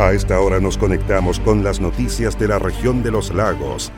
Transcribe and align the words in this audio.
A 0.00 0.14
esta 0.14 0.40
hora 0.40 0.60
nos 0.60 0.78
conectamos 0.78 1.38
con 1.38 1.62
las 1.62 1.78
noticias 1.78 2.38
de 2.38 2.48
la 2.48 2.58
región 2.58 3.02
de 3.02 3.10
los 3.10 3.34
lagos. 3.34 3.92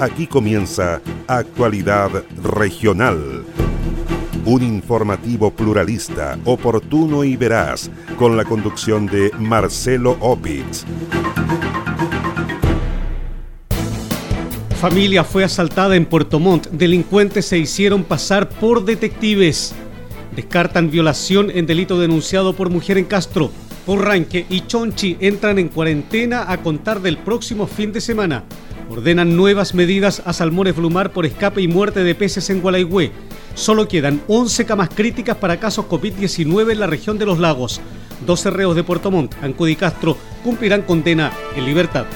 Aquí 0.00 0.28
comienza 0.28 1.00
Actualidad 1.26 2.22
Regional. 2.40 3.44
Un 4.44 4.62
informativo 4.62 5.50
pluralista, 5.50 6.38
oportuno 6.44 7.24
y 7.24 7.36
veraz, 7.36 7.90
con 8.16 8.36
la 8.36 8.44
conducción 8.44 9.06
de 9.06 9.32
Marcelo 9.40 10.16
Opitz. 10.20 10.84
Familia 14.80 15.24
fue 15.24 15.42
asaltada 15.42 15.96
en 15.96 16.06
Puerto 16.06 16.38
Montt. 16.38 16.68
Delincuentes 16.68 17.46
se 17.46 17.58
hicieron 17.58 18.04
pasar 18.04 18.50
por 18.50 18.84
detectives. 18.84 19.74
Descartan 20.36 20.92
violación 20.92 21.50
en 21.50 21.66
delito 21.66 21.98
denunciado 21.98 22.52
por 22.52 22.70
mujer 22.70 22.98
en 22.98 23.04
Castro. 23.06 23.50
Porranque 23.86 24.44
y 24.50 24.66
Chonchi 24.66 25.16
entran 25.20 25.60
en 25.60 25.68
cuarentena 25.68 26.50
a 26.50 26.60
contar 26.60 27.00
del 27.00 27.18
próximo 27.18 27.68
fin 27.68 27.92
de 27.92 28.00
semana. 28.00 28.42
Ordenan 28.90 29.36
nuevas 29.36 29.74
medidas 29.74 30.22
a 30.26 30.32
Salmones 30.32 30.74
Blumar 30.74 31.12
por 31.12 31.24
escape 31.24 31.62
y 31.62 31.68
muerte 31.68 32.02
de 32.02 32.16
peces 32.16 32.50
en 32.50 32.60
Gualaigüe. 32.60 33.12
Solo 33.54 33.86
quedan 33.86 34.20
11 34.26 34.66
camas 34.66 34.90
críticas 34.90 35.36
para 35.36 35.60
casos 35.60 35.86
COVID-19 35.86 36.72
en 36.72 36.80
la 36.80 36.88
región 36.88 37.16
de 37.16 37.26
los 37.26 37.38
lagos. 37.38 37.80
12 38.26 38.50
reos 38.50 38.74
de 38.74 38.82
Puerto 38.82 39.12
Montt, 39.12 39.34
Ancud 39.40 39.68
y 39.68 39.76
Castro 39.76 40.16
cumplirán 40.42 40.82
condena 40.82 41.32
en 41.54 41.64
libertad. 41.64 42.06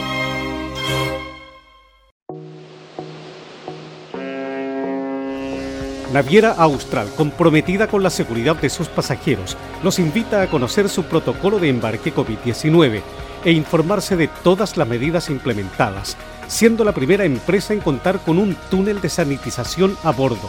Naviera 6.12 6.52
Austral, 6.52 7.08
comprometida 7.16 7.88
con 7.88 8.02
la 8.02 8.10
seguridad 8.10 8.56
de 8.56 8.70
sus 8.70 8.88
pasajeros, 8.88 9.56
los 9.82 9.98
invita 9.98 10.40
a 10.40 10.46
conocer 10.46 10.88
su 10.88 11.04
protocolo 11.04 11.58
de 11.58 11.68
embarque 11.68 12.14
COVID-19 12.14 13.02
e 13.44 13.52
informarse 13.52 14.16
de 14.16 14.28
todas 14.28 14.76
las 14.76 14.88
medidas 14.88 15.28
implementadas, 15.28 16.16
siendo 16.46 16.84
la 16.84 16.92
primera 16.92 17.24
empresa 17.24 17.74
en 17.74 17.80
contar 17.80 18.20
con 18.20 18.38
un 18.38 18.56
túnel 18.70 19.00
de 19.00 19.10
sanitización 19.10 19.96
a 20.04 20.12
bordo 20.12 20.48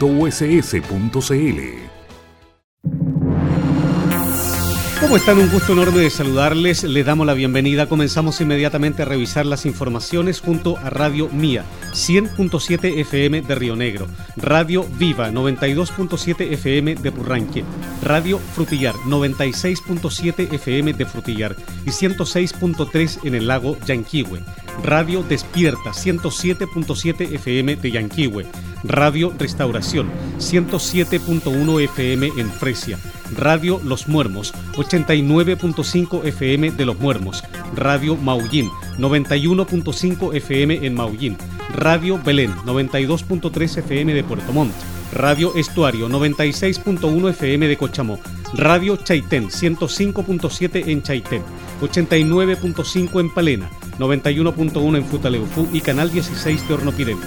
¿Cómo 5.02 5.16
están? 5.16 5.40
Un 5.40 5.50
gusto 5.50 5.72
enorme 5.72 6.02
de 6.02 6.10
saludarles. 6.10 6.84
Le 6.84 7.06
damos 7.06 7.26
la 7.26 7.34
bienvenida. 7.34 7.88
Comenzamos 7.88 8.42
inmediatamente 8.42 9.02
a 9.02 9.06
revisar 9.06 9.46
las 9.46 9.66
informaciones 9.66 10.42
junto 10.42 10.78
a 10.78 10.90
Radio 10.90 11.30
Mía, 11.30 11.64
100.7 11.94 13.00
FM 13.00 13.42
de 13.44 13.56
Río 13.56 13.78
Negro, 13.78 14.08
Radio 14.36 14.86
Viva, 14.98 15.32
92.7 15.32 16.52
FM 16.52 16.96
de 16.96 17.12
Purranque, 17.14 17.64
Radio 18.04 18.40
Frutillar, 18.40 18.94
96.7 19.06 20.54
FM 20.54 20.92
de 20.92 21.06
Frutillar 21.06 21.56
y 21.86 21.92
106.3 21.92 23.20
en 23.24 23.36
el 23.36 23.48
lago 23.48 23.78
Yanquihue, 23.86 24.42
Radio 24.84 25.24
Despierta, 25.24 25.92
107.7 25.92 27.36
FM 27.36 27.78
de 27.78 27.92
Yanquihue, 27.92 28.48
Radio 28.84 29.34
Restauración, 29.40 30.10
107.1 30.40 31.84
FM 31.84 32.32
en 32.38 32.52
Fresia, 32.52 33.00
Radio 33.36 33.80
Los 33.84 34.08
Muermos, 34.08 34.54
89.5 34.76 36.26
FM 36.26 36.72
de 36.72 36.86
Los 36.86 37.00
Muermos, 37.00 37.44
Radio 37.76 38.16
Maullín, 38.16 38.70
91.5 38.98 40.36
FM 40.36 40.86
en 40.86 40.96
Maullín, 40.96 41.38
Radio 41.74 42.20
Belén, 42.24 42.54
92.3 42.66 43.78
FM 43.80 44.14
de 44.14 44.24
Puerto 44.24 44.52
Montt, 44.52 44.74
Radio 45.14 45.56
Estuario, 45.56 46.10
96.1 46.10 47.30
FM 47.30 47.68
de 47.68 47.78
Cochamó, 47.78 48.20
Radio 48.54 48.96
Chaitén, 48.96 49.50
105.7 49.50 50.88
en 50.88 51.04
Chaitén, 51.04 51.44
89.5 51.82 53.20
en 53.20 53.34
Palena, 53.34 53.70
91.1 53.98 54.98
en 54.98 55.06
Futaleufú 55.06 55.68
y 55.74 55.82
Canal 55.82 56.12
16 56.12 56.68
de 56.68 56.74
Hornopirén 56.74 57.18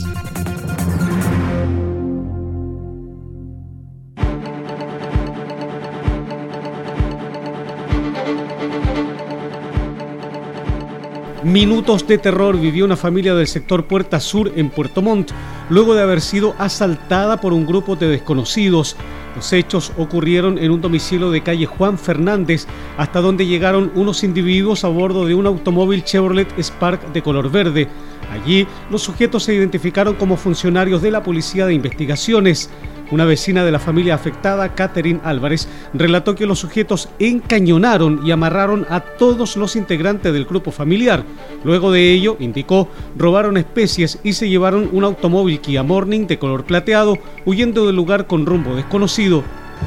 Minutos 11.49 12.07
de 12.07 12.19
terror 12.19 12.61
vivió 12.61 12.85
una 12.85 12.99
familia 12.99 13.35
del 13.35 13.47
sector 13.47 13.87
Puerta 13.87 14.21
Sur 14.21 14.53
en 14.55 14.69
Puerto 14.69 15.01
Montt 15.01 15.31
luego 15.71 15.95
de 15.95 16.03
haber 16.03 16.21
sido 16.21 16.55
asaltada 16.59 17.41
por 17.41 17.55
un 17.55 17.65
grupo 17.65 17.97
de 17.97 18.07
desconocidos. 18.07 18.97
Los 19.35 19.51
hechos 19.55 19.93
ocurrieron 19.97 20.59
en 20.59 20.71
un 20.71 20.83
domicilio 20.83 21.31
de 21.31 21.41
calle 21.41 21.65
Juan 21.65 21.99
Fernández, 21.99 22.67
hasta 22.99 23.23
donde 23.23 23.47
llegaron 23.47 23.91
unos 23.95 24.25
individuos 24.25 24.85
a 24.85 24.89
bordo 24.89 25.25
de 25.25 25.35
un 25.35 25.47
automóvil 25.47 26.05
Chevrolet 26.05 26.53
Spark 26.59 27.15
de 27.15 27.23
color 27.23 27.51
verde. 27.51 27.89
Allí, 28.31 28.67
los 28.91 29.01
sujetos 29.01 29.45
se 29.45 29.55
identificaron 29.55 30.17
como 30.17 30.37
funcionarios 30.37 31.01
de 31.01 31.11
la 31.11 31.23
Policía 31.23 31.65
de 31.65 31.73
Investigaciones. 31.73 32.69
Una 33.11 33.25
vecina 33.25 33.65
de 33.65 33.73
la 33.73 33.79
familia 33.79 34.15
afectada, 34.15 34.75
Catherine 34.75 35.21
Álvarez, 35.25 35.69
relató 35.95 36.35
que 36.35 36.47
los 36.47 36.59
sujetos 36.59 37.09
encañonaron 37.19 38.21
y 38.25 38.31
amarraron 38.31 38.87
a 38.91 39.01
todos 39.01 39.57
los 39.57 39.77
integrantes 39.77 40.33
del 40.33 40.45
grupo 40.45 40.71
familiar. 40.71 41.25
Luego 41.65 41.91
de 41.91 42.13
ello, 42.13 42.37
indicó, 42.39 42.89
robaron 43.17 43.57
especies 43.57 44.19
y 44.23 44.35
se 44.35 44.49
llevaron 44.49 44.91
un 44.93 45.05
automóvil 45.05 45.61
Kia 45.61 45.83
Morning 45.83 46.27
de 46.27 46.39
color 46.39 46.65
plateado, 46.65 47.17
huyendo 47.47 47.87
del 47.87 47.97
lugar 47.97 48.27
con 48.27 48.45
rumbo 48.45 48.75
desconocido. 48.75 49.43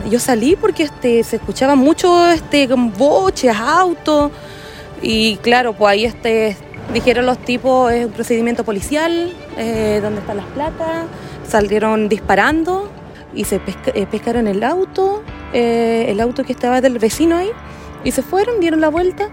Yo 0.09 0.19
salí 0.19 0.55
porque 0.55 0.83
este, 0.83 1.23
se 1.23 1.35
escuchaba 1.35 1.75
mucho 1.75 2.27
este, 2.27 2.67
boches, 2.67 3.55
autos, 3.55 4.31
y 5.01 5.35
claro, 5.37 5.73
pues 5.73 5.91
ahí 5.91 6.05
este, 6.05 6.55
Dijeron 6.93 7.25
los 7.25 7.37
tipos, 7.37 7.89
es 7.93 8.05
un 8.05 8.11
procedimiento 8.11 8.65
policial, 8.65 9.31
eh, 9.57 9.99
¿dónde 10.01 10.19
están 10.19 10.37
las 10.37 10.45
placas? 10.47 11.05
Salieron 11.47 12.09
disparando 12.09 12.91
y 13.33 13.45
se 13.45 13.61
eh, 13.93 14.05
pescaron 14.09 14.47
el 14.47 14.63
auto, 14.63 15.23
eh, 15.53 16.05
el 16.09 16.19
auto 16.19 16.43
que 16.43 16.53
estaba 16.53 16.81
del 16.81 16.99
vecino 16.99 17.37
ahí, 17.37 17.49
y 18.03 18.11
se 18.11 18.21
fueron, 18.21 18.59
dieron 18.59 18.81
la 18.81 18.89
vuelta 18.89 19.29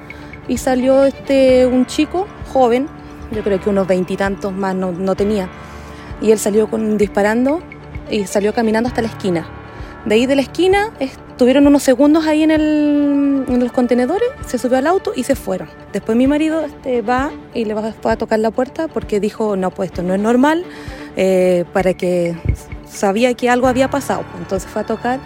y 0.46 0.58
salió 0.58 1.04
este 1.04 1.66
un 1.66 1.86
chico 1.86 2.26
joven, 2.52 2.88
yo 3.32 3.42
creo 3.42 3.60
que 3.60 3.70
unos 3.70 3.86
veintitantos 3.86 4.52
más 4.52 4.74
no, 4.74 4.92
no, 4.92 5.14
tenía, 5.14 5.48
y 6.20 6.30
él 6.30 6.38
salió 6.38 6.68
disparando 6.96 7.60
y 8.10 8.24
salió 8.26 8.52
caminando 8.52 8.88
hasta 8.88 9.02
la 9.02 9.08
esquina. 9.08 9.46
De 10.04 10.14
ahí 10.14 10.26
de 10.26 10.36
la 10.36 10.42
esquina 10.42 10.90
estuvieron 11.00 11.66
unos 11.66 11.82
segundos 11.82 12.26
ahí 12.26 12.42
en, 12.42 12.50
el, 12.50 13.44
en 13.48 13.60
los 13.60 13.72
contenedores, 13.72 14.28
se 14.46 14.58
subió 14.58 14.78
al 14.78 14.86
auto 14.86 15.12
y 15.14 15.24
se 15.24 15.34
fueron. 15.34 15.68
Después 15.92 16.16
mi 16.16 16.26
marido 16.26 16.64
este, 16.64 17.02
va 17.02 17.30
y 17.52 17.64
le 17.64 17.74
va 17.74 17.92
a 18.04 18.16
tocar 18.16 18.38
la 18.38 18.50
puerta 18.50 18.88
porque 18.88 19.20
dijo, 19.20 19.56
no, 19.56 19.70
pues 19.70 19.90
esto 19.90 20.02
no 20.02 20.14
es 20.14 20.20
normal, 20.20 20.64
eh, 21.16 21.64
para 21.72 21.94
que 21.94 22.36
sabía 22.88 23.34
que 23.34 23.50
algo 23.50 23.66
había 23.66 23.90
pasado. 23.90 24.24
Entonces 24.38 24.70
fue 24.70 24.82
a 24.82 24.86
tocar 24.86 25.20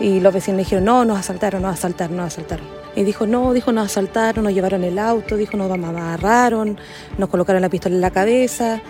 y 0.00 0.20
los 0.20 0.32
vecinos 0.32 0.56
le 0.56 0.64
dijeron, 0.64 0.84
no, 0.84 1.04
nos 1.04 1.18
asaltaron, 1.18 1.62
nos 1.62 1.74
asaltaron, 1.74 2.16
nos 2.16 2.26
asaltaron. 2.26 2.66
Y 2.96 3.02
dijo, 3.02 3.26
no, 3.26 3.52
dijo, 3.52 3.72
nos 3.72 3.86
asaltaron, 3.86 4.44
nos 4.44 4.54
llevaron 4.54 4.84
el 4.84 4.98
auto, 4.98 5.36
dijo, 5.36 5.56
nos 5.56 5.70
amarraron, 5.70 6.78
nos 7.18 7.28
colocaron 7.28 7.60
la 7.62 7.68
pistola 7.68 7.94
en 7.94 8.00
la 8.00 8.10
cabeza. 8.10 8.80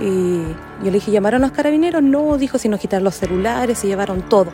Y 0.00 0.42
yo 0.82 0.84
le 0.84 0.92
dije, 0.92 1.10
¿llamaron 1.10 1.42
a 1.42 1.48
los 1.48 1.56
carabineros? 1.56 2.02
No, 2.02 2.38
dijo, 2.38 2.58
si 2.58 2.68
nos 2.68 2.80
quitaron 2.80 3.04
los 3.04 3.16
celulares, 3.16 3.78
se 3.78 3.86
llevaron 3.86 4.22
todo. 4.28 4.52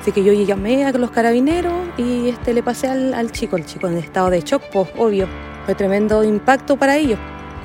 Así 0.00 0.12
que 0.12 0.24
yo 0.24 0.32
llamé 0.32 0.86
a 0.86 0.92
los 0.92 1.10
carabineros 1.10 1.74
y 1.98 2.28
este, 2.28 2.54
le 2.54 2.62
pasé 2.62 2.88
al, 2.88 3.30
chico, 3.32 3.56
el 3.56 3.66
chico 3.66 3.88
en 3.88 3.98
estado 3.98 4.30
de 4.30 4.40
shock, 4.40 4.62
pues 4.72 4.88
obvio. 4.96 5.26
Fue 5.66 5.74
tremendo 5.74 6.24
impacto 6.24 6.76
para 6.78 6.96
ellos. 6.96 7.18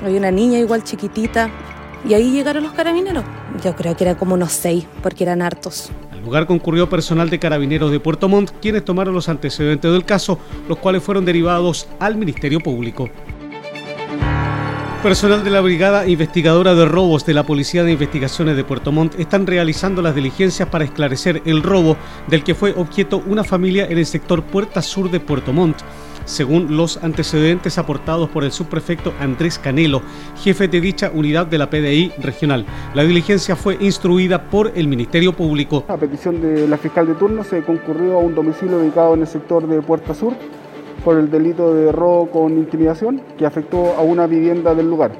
Había 0.04 0.18
una 0.18 0.30
niña 0.30 0.58
igual 0.58 0.84
chiquitita, 0.84 1.48
y 2.06 2.14
ahí 2.14 2.30
llegaron 2.30 2.62
los 2.62 2.72
carabineros. 2.72 3.24
Yo 3.62 3.74
creo 3.74 3.96
que 3.96 4.04
eran 4.04 4.16
como 4.16 4.34
unos 4.34 4.52
seis, 4.52 4.86
porque 5.02 5.24
eran 5.24 5.42
hartos. 5.42 5.90
Al 6.12 6.22
lugar 6.22 6.46
concurrió 6.46 6.88
personal 6.88 7.30
de 7.30 7.38
carabineros 7.38 7.90
de 7.90 8.00
Puerto 8.00 8.28
Montt, 8.28 8.50
quienes 8.60 8.84
tomaron 8.84 9.14
los 9.14 9.28
antecedentes 9.28 9.92
del 9.92 10.04
caso, 10.04 10.38
los 10.68 10.78
cuales 10.78 11.02
fueron 11.02 11.24
derivados 11.24 11.88
al 11.98 12.16
Ministerio 12.16 12.60
Público. 12.60 13.08
Personal 15.02 15.44
de 15.44 15.50
la 15.50 15.60
Brigada 15.60 16.08
Investigadora 16.08 16.74
de 16.74 16.86
Robos 16.86 17.26
de 17.26 17.34
la 17.34 17.44
Policía 17.44 17.84
de 17.84 17.92
Investigaciones 17.92 18.56
de 18.56 18.64
Puerto 18.64 18.90
Montt 18.90 19.20
están 19.20 19.46
realizando 19.46 20.00
las 20.00 20.14
diligencias 20.14 20.66
para 20.70 20.86
esclarecer 20.86 21.42
el 21.44 21.62
robo 21.62 21.98
del 22.26 22.42
que 22.42 22.54
fue 22.54 22.72
objeto 22.74 23.22
una 23.26 23.44
familia 23.44 23.84
en 23.84 23.98
el 23.98 24.06
sector 24.06 24.42
Puerta 24.42 24.80
Sur 24.80 25.10
de 25.10 25.20
Puerto 25.20 25.52
Montt 25.52 25.76
según 26.24 26.76
los 26.76 27.02
antecedentes 27.02 27.78
aportados 27.78 28.28
por 28.30 28.44
el 28.44 28.52
subprefecto 28.52 29.12
Andrés 29.20 29.58
Canelo, 29.58 30.02
jefe 30.36 30.68
de 30.68 30.80
dicha 30.80 31.10
unidad 31.14 31.46
de 31.46 31.58
la 31.58 31.70
PDI 31.70 32.12
regional. 32.18 32.66
La 32.94 33.04
diligencia 33.04 33.56
fue 33.56 33.76
instruida 33.80 34.50
por 34.50 34.72
el 34.74 34.88
Ministerio 34.88 35.32
Público. 35.32 35.84
A 35.88 35.96
petición 35.96 36.40
de 36.40 36.66
la 36.68 36.76
fiscal 36.76 37.06
de 37.06 37.14
turno 37.14 37.44
se 37.44 37.62
concurrió 37.62 38.14
a 38.14 38.18
un 38.18 38.34
domicilio 38.34 38.78
ubicado 38.78 39.14
en 39.14 39.20
el 39.20 39.26
sector 39.26 39.66
de 39.66 39.82
Puerta 39.82 40.14
Sur 40.14 40.34
por 41.04 41.18
el 41.18 41.30
delito 41.30 41.74
de 41.74 41.92
robo 41.92 42.30
con 42.30 42.56
intimidación 42.56 43.20
que 43.36 43.44
afectó 43.44 43.94
a 43.94 44.00
una 44.00 44.26
vivienda 44.26 44.74
del 44.74 44.88
lugar. 44.88 45.12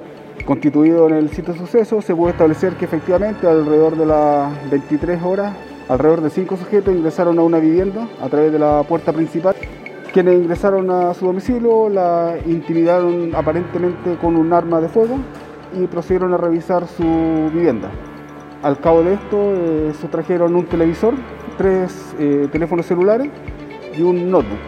Constituido 0.46 1.08
en 1.08 1.14
el 1.14 1.30
sitio 1.30 1.52
de 1.52 1.58
suceso, 1.58 2.02
se 2.02 2.14
pudo 2.14 2.30
establecer 2.30 2.74
que 2.74 2.84
efectivamente 2.86 3.46
alrededor 3.46 3.96
de 3.96 4.06
las 4.06 4.70
23 4.70 5.22
horas, 5.22 5.54
alrededor 5.88 6.22
de 6.22 6.30
cinco 6.30 6.56
sujetos 6.56 6.94
ingresaron 6.94 7.38
a 7.38 7.42
una 7.42 7.58
vivienda 7.58 8.08
a 8.20 8.28
través 8.28 8.52
de 8.52 8.58
la 8.58 8.82
puerta 8.82 9.12
principal 9.12 9.54
quienes 10.14 10.36
ingresaron 10.36 10.88
a 10.92 11.12
su 11.12 11.26
domicilio 11.26 11.88
la 11.88 12.36
intimidaron 12.46 13.34
aparentemente 13.34 14.16
con 14.16 14.36
un 14.36 14.52
arma 14.52 14.80
de 14.80 14.88
fuego 14.88 15.18
y 15.76 15.88
procedieron 15.88 16.32
a 16.32 16.36
revisar 16.36 16.86
su 16.86 17.02
vivienda. 17.52 17.90
Al 18.62 18.78
cabo 18.78 19.02
de 19.02 19.14
esto, 19.14 19.36
eh, 19.36 19.92
sustrajeron 20.00 20.54
un 20.54 20.66
televisor, 20.66 21.14
tres 21.58 22.14
eh, 22.20 22.46
teléfonos 22.52 22.86
celulares 22.86 23.28
y 23.98 24.02
un 24.02 24.30
notebook, 24.30 24.60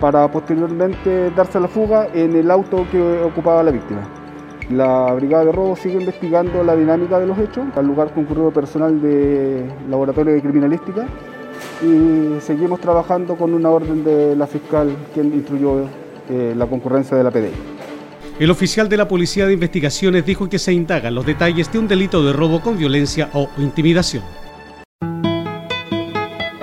para 0.00 0.28
posteriormente 0.28 1.30
darse 1.30 1.58
a 1.58 1.60
la 1.60 1.68
fuga 1.68 2.08
en 2.12 2.34
el 2.34 2.50
auto 2.50 2.84
que 2.90 3.22
ocupaba 3.22 3.62
la 3.62 3.70
víctima. 3.70 4.02
La 4.68 5.12
Brigada 5.14 5.44
de 5.44 5.52
Robo 5.52 5.76
sigue 5.76 6.00
investigando 6.00 6.64
la 6.64 6.74
dinámica 6.74 7.20
de 7.20 7.26
los 7.26 7.38
hechos. 7.38 7.64
Al 7.76 7.86
lugar 7.86 8.12
concurrió 8.12 8.50
personal 8.50 9.00
de 9.00 9.64
Laboratorio 9.88 10.34
de 10.34 10.42
Criminalística 10.42 11.06
y 11.82 12.40
seguimos 12.40 12.80
trabajando 12.80 13.36
con 13.36 13.54
una 13.54 13.70
orden 13.70 14.04
de 14.04 14.36
la 14.36 14.46
fiscal 14.46 14.96
quien 15.12 15.32
instruyó 15.32 15.86
eh, 16.28 16.54
la 16.56 16.66
concurrencia 16.66 17.16
de 17.16 17.24
la 17.24 17.30
PDI. 17.30 17.50
El 18.38 18.50
oficial 18.50 18.88
de 18.88 18.96
la 18.96 19.08
Policía 19.08 19.46
de 19.46 19.52
Investigaciones 19.52 20.24
dijo 20.24 20.48
que 20.48 20.58
se 20.58 20.72
indagan 20.72 21.14
los 21.14 21.26
detalles 21.26 21.70
de 21.70 21.78
un 21.78 21.88
delito 21.88 22.24
de 22.24 22.32
robo 22.32 22.60
con 22.60 22.78
violencia 22.78 23.28
o 23.34 23.48
intimidación 23.58 24.22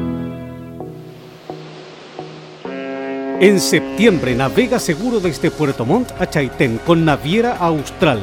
En 3.40 3.58
septiembre 3.58 4.34
navega 4.34 4.78
seguro 4.78 5.18
desde 5.18 5.50
Puerto 5.50 5.86
Montt 5.86 6.12
a 6.20 6.28
Chaitén 6.28 6.78
con 6.78 7.06
Naviera 7.06 7.56
Austral, 7.56 8.20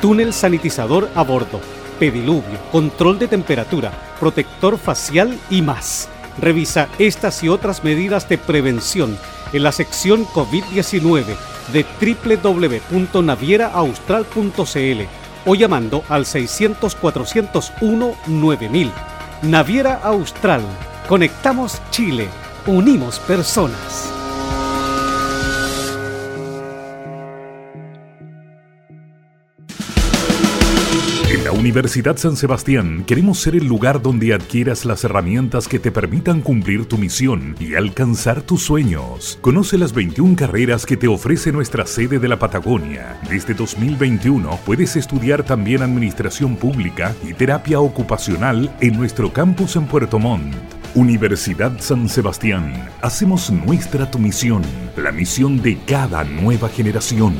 túnel 0.00 0.32
sanitizador 0.32 1.10
a 1.16 1.24
bordo, 1.24 1.60
pediluvio, 1.98 2.56
control 2.70 3.18
de 3.18 3.26
temperatura, 3.26 3.90
protector 4.20 4.78
facial 4.78 5.36
y 5.50 5.60
más. 5.60 6.08
Revisa 6.38 6.88
estas 7.00 7.42
y 7.42 7.48
otras 7.48 7.82
medidas 7.82 8.28
de 8.28 8.38
prevención 8.38 9.18
en 9.52 9.62
la 9.62 9.72
sección 9.72 10.26
COVID-19 10.26 11.24
de 11.72 11.86
www.navieraaustral.cl 12.92 15.02
o 15.46 15.54
llamando 15.54 16.04
al 16.08 16.24
600-401-9000. 16.24 18.90
Naviera 19.42 20.00
Austral. 20.02 20.62
Conectamos 21.08 21.80
Chile. 21.90 22.28
Unimos 22.66 23.20
personas. 23.20 24.19
Universidad 31.60 32.16
San 32.16 32.36
Sebastián 32.36 33.04
queremos 33.06 33.38
ser 33.38 33.54
el 33.54 33.66
lugar 33.66 34.00
donde 34.00 34.32
adquieras 34.32 34.86
las 34.86 35.04
herramientas 35.04 35.68
que 35.68 35.78
te 35.78 35.92
permitan 35.92 36.40
cumplir 36.40 36.86
tu 36.86 36.96
misión 36.96 37.54
y 37.60 37.74
alcanzar 37.74 38.40
tus 38.40 38.64
sueños. 38.64 39.38
Conoce 39.42 39.76
las 39.76 39.92
21 39.92 40.36
carreras 40.36 40.86
que 40.86 40.96
te 40.96 41.06
ofrece 41.06 41.52
nuestra 41.52 41.84
sede 41.84 42.18
de 42.18 42.28
la 42.28 42.38
Patagonia. 42.38 43.20
Desde 43.28 43.52
2021 43.52 44.58
puedes 44.64 44.96
estudiar 44.96 45.42
también 45.42 45.82
Administración 45.82 46.56
Pública 46.56 47.14
y 47.22 47.34
Terapia 47.34 47.78
Ocupacional 47.78 48.74
en 48.80 48.96
nuestro 48.96 49.30
campus 49.30 49.76
en 49.76 49.86
Puerto 49.86 50.18
Montt. 50.18 50.56
Universidad 50.94 51.78
San 51.78 52.08
Sebastián. 52.08 52.88
Hacemos 53.02 53.50
nuestra 53.50 54.10
tu 54.10 54.18
misión, 54.18 54.62
la 54.96 55.12
misión 55.12 55.60
de 55.60 55.78
cada 55.86 56.24
nueva 56.24 56.70
generación. 56.70 57.34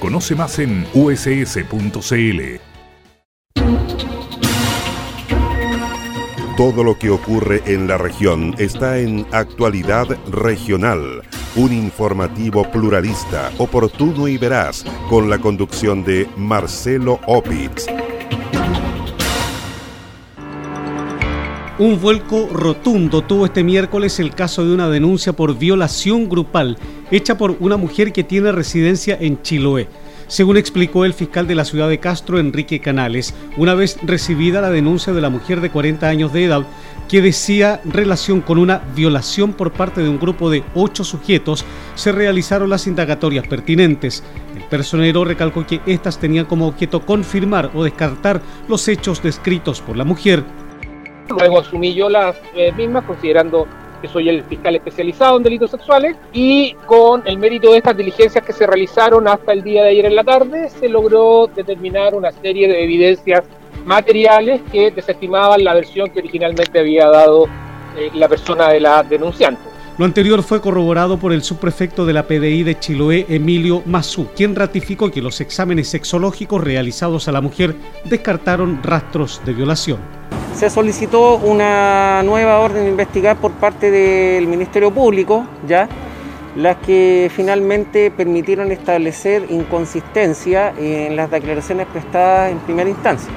Conoce 0.00 0.34
más 0.34 0.58
en 0.58 0.84
uss.cl. 0.92 2.69
Todo 6.60 6.84
lo 6.84 6.98
que 6.98 7.08
ocurre 7.08 7.62
en 7.64 7.88
la 7.88 7.96
región 7.96 8.54
está 8.58 8.98
en 8.98 9.24
Actualidad 9.32 10.06
Regional, 10.30 11.22
un 11.56 11.72
informativo 11.72 12.70
pluralista, 12.70 13.50
oportuno 13.56 14.28
y 14.28 14.36
veraz, 14.36 14.84
con 15.08 15.30
la 15.30 15.38
conducción 15.38 16.04
de 16.04 16.28
Marcelo 16.36 17.18
Opitz. 17.26 17.86
Un 21.78 21.98
vuelco 21.98 22.50
rotundo 22.52 23.22
tuvo 23.22 23.46
este 23.46 23.64
miércoles 23.64 24.20
el 24.20 24.34
caso 24.34 24.62
de 24.62 24.74
una 24.74 24.90
denuncia 24.90 25.32
por 25.32 25.56
violación 25.56 26.28
grupal 26.28 26.76
hecha 27.10 27.38
por 27.38 27.56
una 27.60 27.78
mujer 27.78 28.12
que 28.12 28.22
tiene 28.22 28.52
residencia 28.52 29.16
en 29.18 29.40
Chiloé. 29.40 29.88
Según 30.30 30.56
explicó 30.56 31.04
el 31.04 31.12
fiscal 31.12 31.48
de 31.48 31.56
la 31.56 31.64
ciudad 31.64 31.88
de 31.88 31.98
Castro, 31.98 32.38
Enrique 32.38 32.78
Canales, 32.78 33.34
una 33.56 33.74
vez 33.74 33.98
recibida 34.04 34.60
la 34.60 34.70
denuncia 34.70 35.12
de 35.12 35.20
la 35.20 35.28
mujer 35.28 35.60
de 35.60 35.70
40 35.70 36.08
años 36.08 36.32
de 36.32 36.44
edad 36.44 36.62
que 37.08 37.20
decía 37.20 37.80
relación 37.84 38.40
con 38.40 38.58
una 38.58 38.78
violación 38.94 39.54
por 39.54 39.72
parte 39.72 40.02
de 40.02 40.08
un 40.08 40.20
grupo 40.20 40.48
de 40.48 40.62
ocho 40.76 41.02
sujetos, 41.02 41.64
se 41.96 42.12
realizaron 42.12 42.70
las 42.70 42.86
indagatorias 42.86 43.48
pertinentes. 43.48 44.22
El 44.56 44.62
personero 44.62 45.24
recalcó 45.24 45.66
que 45.66 45.80
éstas 45.86 46.20
tenían 46.20 46.44
como 46.44 46.68
objeto 46.68 47.04
confirmar 47.04 47.72
o 47.74 47.82
descartar 47.82 48.40
los 48.68 48.86
hechos 48.86 49.20
descritos 49.24 49.80
por 49.80 49.96
la 49.96 50.04
mujer. 50.04 50.44
Luego 51.28 51.58
asumí 51.58 51.92
yo 51.92 52.08
las 52.08 52.36
eh, 52.54 52.70
mismas, 52.70 53.04
considerando 53.04 53.66
que 54.00 54.08
soy 54.08 54.28
el 54.28 54.42
fiscal 54.44 54.76
especializado 54.76 55.36
en 55.36 55.42
delitos 55.42 55.70
sexuales, 55.70 56.16
y 56.32 56.74
con 56.86 57.22
el 57.26 57.38
mérito 57.38 57.72
de 57.72 57.78
estas 57.78 57.96
diligencias 57.96 58.44
que 58.44 58.52
se 58.52 58.66
realizaron 58.66 59.28
hasta 59.28 59.52
el 59.52 59.62
día 59.62 59.82
de 59.82 59.90
ayer 59.90 60.06
en 60.06 60.16
la 60.16 60.24
tarde, 60.24 60.68
se 60.70 60.88
logró 60.88 61.48
determinar 61.54 62.14
una 62.14 62.32
serie 62.32 62.68
de 62.68 62.82
evidencias 62.82 63.44
materiales 63.84 64.60
que 64.70 64.90
desestimaban 64.90 65.64
la 65.64 65.74
versión 65.74 66.10
que 66.10 66.20
originalmente 66.20 66.78
había 66.78 67.08
dado 67.08 67.46
eh, 67.96 68.10
la 68.14 68.28
persona 68.28 68.68
de 68.68 68.80
la 68.80 69.02
denunciante. 69.02 69.69
Lo 70.00 70.06
anterior 70.06 70.42
fue 70.42 70.62
corroborado 70.62 71.18
por 71.18 71.30
el 71.30 71.42
subprefecto 71.42 72.06
de 72.06 72.14
la 72.14 72.26
PDI 72.26 72.62
de 72.62 72.78
Chiloé, 72.78 73.26
Emilio 73.28 73.82
Mazú, 73.84 74.28
quien 74.34 74.56
ratificó 74.56 75.10
que 75.10 75.20
los 75.20 75.42
exámenes 75.42 75.88
sexológicos 75.88 76.64
realizados 76.64 77.28
a 77.28 77.32
la 77.32 77.42
mujer 77.42 77.74
descartaron 78.06 78.82
rastros 78.82 79.42
de 79.44 79.52
violación. 79.52 79.98
Se 80.54 80.70
solicitó 80.70 81.36
una 81.36 82.22
nueva 82.22 82.60
orden 82.60 82.84
de 82.84 82.90
investigar 82.92 83.36
por 83.36 83.52
parte 83.52 83.90
del 83.90 84.46
Ministerio 84.46 84.90
Público, 84.90 85.44
ya, 85.68 85.86
las 86.56 86.78
que 86.78 87.30
finalmente 87.36 88.10
permitieron 88.10 88.72
establecer 88.72 89.48
inconsistencia 89.50 90.72
en 90.78 91.14
las 91.14 91.30
declaraciones 91.30 91.86
prestadas 91.88 92.52
en 92.52 92.58
primera 92.60 92.88
instancia. 92.88 93.30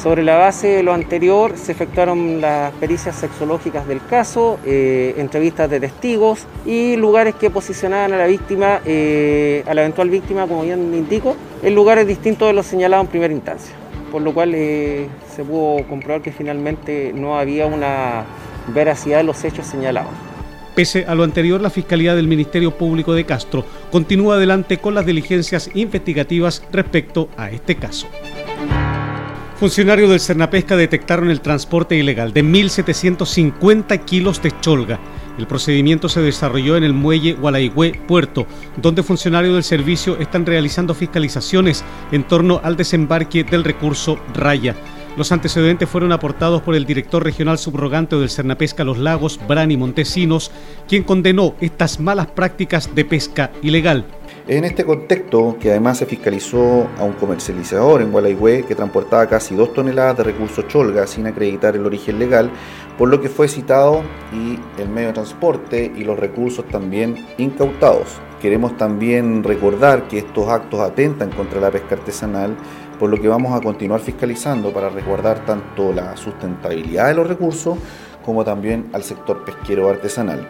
Sobre 0.00 0.22
la 0.22 0.36
base 0.36 0.68
de 0.68 0.82
lo 0.82 0.92
anterior 0.92 1.54
se 1.56 1.72
efectuaron 1.72 2.40
las 2.40 2.72
pericias 2.74 3.16
sexológicas 3.16 3.88
del 3.88 4.00
caso, 4.06 4.58
eh, 4.64 5.14
entrevistas 5.18 5.68
de 5.68 5.80
testigos 5.80 6.46
y 6.64 6.96
lugares 6.96 7.34
que 7.34 7.50
posicionaban 7.50 8.12
a 8.12 8.18
la 8.18 8.26
víctima, 8.26 8.80
eh, 8.84 9.64
a 9.66 9.74
la 9.74 9.82
eventual 9.82 10.10
víctima, 10.10 10.46
como 10.46 10.62
bien 10.62 10.94
indico, 10.94 11.34
en 11.62 11.74
lugares 11.74 12.06
distintos 12.06 12.46
de 12.48 12.54
los 12.54 12.66
señalados 12.66 13.06
en 13.06 13.10
primera 13.10 13.34
instancia. 13.34 13.74
Por 14.12 14.22
lo 14.22 14.32
cual 14.32 14.52
eh, 14.54 15.08
se 15.34 15.42
pudo 15.42 15.86
comprobar 15.88 16.22
que 16.22 16.30
finalmente 16.30 17.12
no 17.14 17.38
había 17.38 17.66
una 17.66 18.24
veracidad 18.68 19.18
de 19.18 19.24
los 19.24 19.44
hechos 19.44 19.66
señalados. 19.66 20.12
Pese 20.74 21.06
a 21.06 21.14
lo 21.16 21.24
anterior, 21.24 21.60
la 21.60 21.70
Fiscalía 21.70 22.14
del 22.14 22.28
Ministerio 22.28 22.70
Público 22.70 23.12
de 23.12 23.24
Castro 23.24 23.64
continúa 23.90 24.36
adelante 24.36 24.78
con 24.78 24.94
las 24.94 25.04
diligencias 25.04 25.70
investigativas 25.74 26.62
respecto 26.70 27.28
a 27.36 27.50
este 27.50 27.74
caso. 27.74 28.06
Funcionarios 29.58 30.08
del 30.08 30.20
Cernapesca 30.20 30.76
detectaron 30.76 31.30
el 31.30 31.40
transporte 31.40 31.96
ilegal 31.96 32.32
de 32.32 32.44
1.750 32.44 34.04
kilos 34.04 34.40
de 34.40 34.52
cholga. 34.60 35.00
El 35.36 35.48
procedimiento 35.48 36.08
se 36.08 36.20
desarrolló 36.20 36.76
en 36.76 36.84
el 36.84 36.92
muelle 36.92 37.32
Gualaigüe 37.32 38.00
Puerto, 38.06 38.46
donde 38.76 39.02
funcionarios 39.02 39.54
del 39.54 39.64
servicio 39.64 40.16
están 40.20 40.46
realizando 40.46 40.94
fiscalizaciones 40.94 41.82
en 42.12 42.22
torno 42.22 42.60
al 42.62 42.76
desembarque 42.76 43.42
del 43.42 43.64
recurso 43.64 44.20
Raya. 44.32 44.76
Los 45.16 45.32
antecedentes 45.32 45.88
fueron 45.88 46.12
aportados 46.12 46.62
por 46.62 46.76
el 46.76 46.86
director 46.86 47.24
regional 47.24 47.58
subrogante 47.58 48.14
del 48.14 48.30
Cernapesca 48.30 48.84
Los 48.84 48.98
Lagos, 48.98 49.40
Brani 49.48 49.76
Montesinos, 49.76 50.52
quien 50.86 51.02
condenó 51.02 51.56
estas 51.60 51.98
malas 51.98 52.28
prácticas 52.28 52.94
de 52.94 53.04
pesca 53.04 53.50
ilegal. 53.60 54.04
En 54.48 54.64
este 54.64 54.86
contexto, 54.86 55.58
que 55.60 55.72
además 55.72 55.98
se 55.98 56.06
fiscalizó 56.06 56.86
a 56.98 57.04
un 57.04 57.12
comercializador 57.12 58.00
en 58.00 58.10
Gualaihue 58.10 58.64
que 58.66 58.74
transportaba 58.74 59.26
casi 59.26 59.54
dos 59.54 59.74
toneladas 59.74 60.16
de 60.16 60.24
recursos 60.24 60.66
cholga 60.68 61.06
sin 61.06 61.26
acreditar 61.26 61.76
el 61.76 61.84
origen 61.84 62.18
legal, 62.18 62.50
por 62.96 63.10
lo 63.10 63.20
que 63.20 63.28
fue 63.28 63.46
citado 63.46 64.00
y 64.32 64.58
el 64.80 64.88
medio 64.88 65.08
de 65.08 65.12
transporte 65.12 65.92
y 65.94 66.02
los 66.02 66.18
recursos 66.18 66.66
también 66.66 67.26
incautados. 67.36 68.08
Queremos 68.40 68.74
también 68.78 69.44
recordar 69.44 70.08
que 70.08 70.16
estos 70.16 70.48
actos 70.48 70.80
atentan 70.80 71.28
contra 71.28 71.60
la 71.60 71.70
pesca 71.70 71.96
artesanal, 71.96 72.56
por 72.98 73.10
lo 73.10 73.20
que 73.20 73.28
vamos 73.28 73.52
a 73.52 73.60
continuar 73.60 74.00
fiscalizando 74.00 74.72
para 74.72 74.88
resguardar 74.88 75.44
tanto 75.44 75.92
la 75.92 76.16
sustentabilidad 76.16 77.08
de 77.08 77.14
los 77.14 77.26
recursos 77.26 77.76
como 78.24 78.44
también 78.44 78.88
al 78.94 79.02
sector 79.02 79.44
pesquero 79.44 79.90
artesanal. 79.90 80.48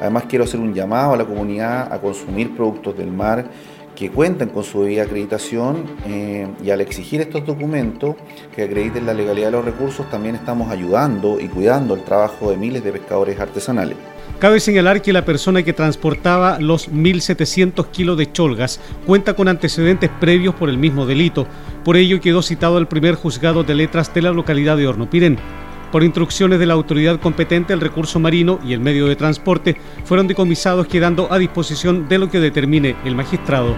Además 0.00 0.24
quiero 0.28 0.44
hacer 0.44 0.60
un 0.60 0.74
llamado 0.74 1.14
a 1.14 1.16
la 1.16 1.24
comunidad 1.24 1.92
a 1.92 1.98
consumir 2.00 2.54
productos 2.54 2.96
del 2.96 3.10
mar 3.10 3.46
que 3.96 4.10
cuentan 4.10 4.50
con 4.50 4.62
su 4.62 4.82
debida 4.82 5.04
acreditación 5.04 5.84
eh, 6.06 6.46
y 6.62 6.70
al 6.70 6.82
exigir 6.82 7.22
estos 7.22 7.44
documentos 7.46 8.14
que 8.54 8.64
acrediten 8.64 9.06
la 9.06 9.14
legalidad 9.14 9.46
de 9.46 9.52
los 9.52 9.64
recursos 9.64 10.08
también 10.10 10.34
estamos 10.34 10.70
ayudando 10.70 11.40
y 11.40 11.48
cuidando 11.48 11.94
el 11.94 12.04
trabajo 12.04 12.50
de 12.50 12.58
miles 12.58 12.84
de 12.84 12.92
pescadores 12.92 13.40
artesanales. 13.40 13.96
Cabe 14.38 14.60
señalar 14.60 15.00
que 15.00 15.14
la 15.14 15.24
persona 15.24 15.62
que 15.62 15.72
transportaba 15.72 16.60
los 16.60 16.92
1.700 16.92 17.86
kilos 17.86 18.18
de 18.18 18.30
cholgas 18.30 18.80
cuenta 19.06 19.32
con 19.32 19.48
antecedentes 19.48 20.10
previos 20.20 20.54
por 20.54 20.68
el 20.68 20.76
mismo 20.76 21.06
delito. 21.06 21.46
Por 21.82 21.96
ello 21.96 22.20
quedó 22.20 22.42
citado 22.42 22.76
al 22.76 22.86
primer 22.86 23.14
juzgado 23.14 23.64
de 23.64 23.74
letras 23.74 24.12
de 24.12 24.20
la 24.20 24.32
localidad 24.32 24.76
de 24.76 24.88
Hornopirén. 24.88 25.38
Por 25.92 26.02
instrucciones 26.02 26.58
de 26.58 26.66
la 26.66 26.74
autoridad 26.74 27.20
competente, 27.20 27.72
el 27.72 27.80
recurso 27.80 28.18
marino 28.18 28.58
y 28.64 28.72
el 28.72 28.80
medio 28.80 29.06
de 29.06 29.16
transporte 29.16 29.76
fueron 30.04 30.26
decomisados 30.26 30.86
quedando 30.86 31.32
a 31.32 31.38
disposición 31.38 32.08
de 32.08 32.18
lo 32.18 32.28
que 32.28 32.40
determine 32.40 32.96
el 33.04 33.14
magistrado. 33.14 33.74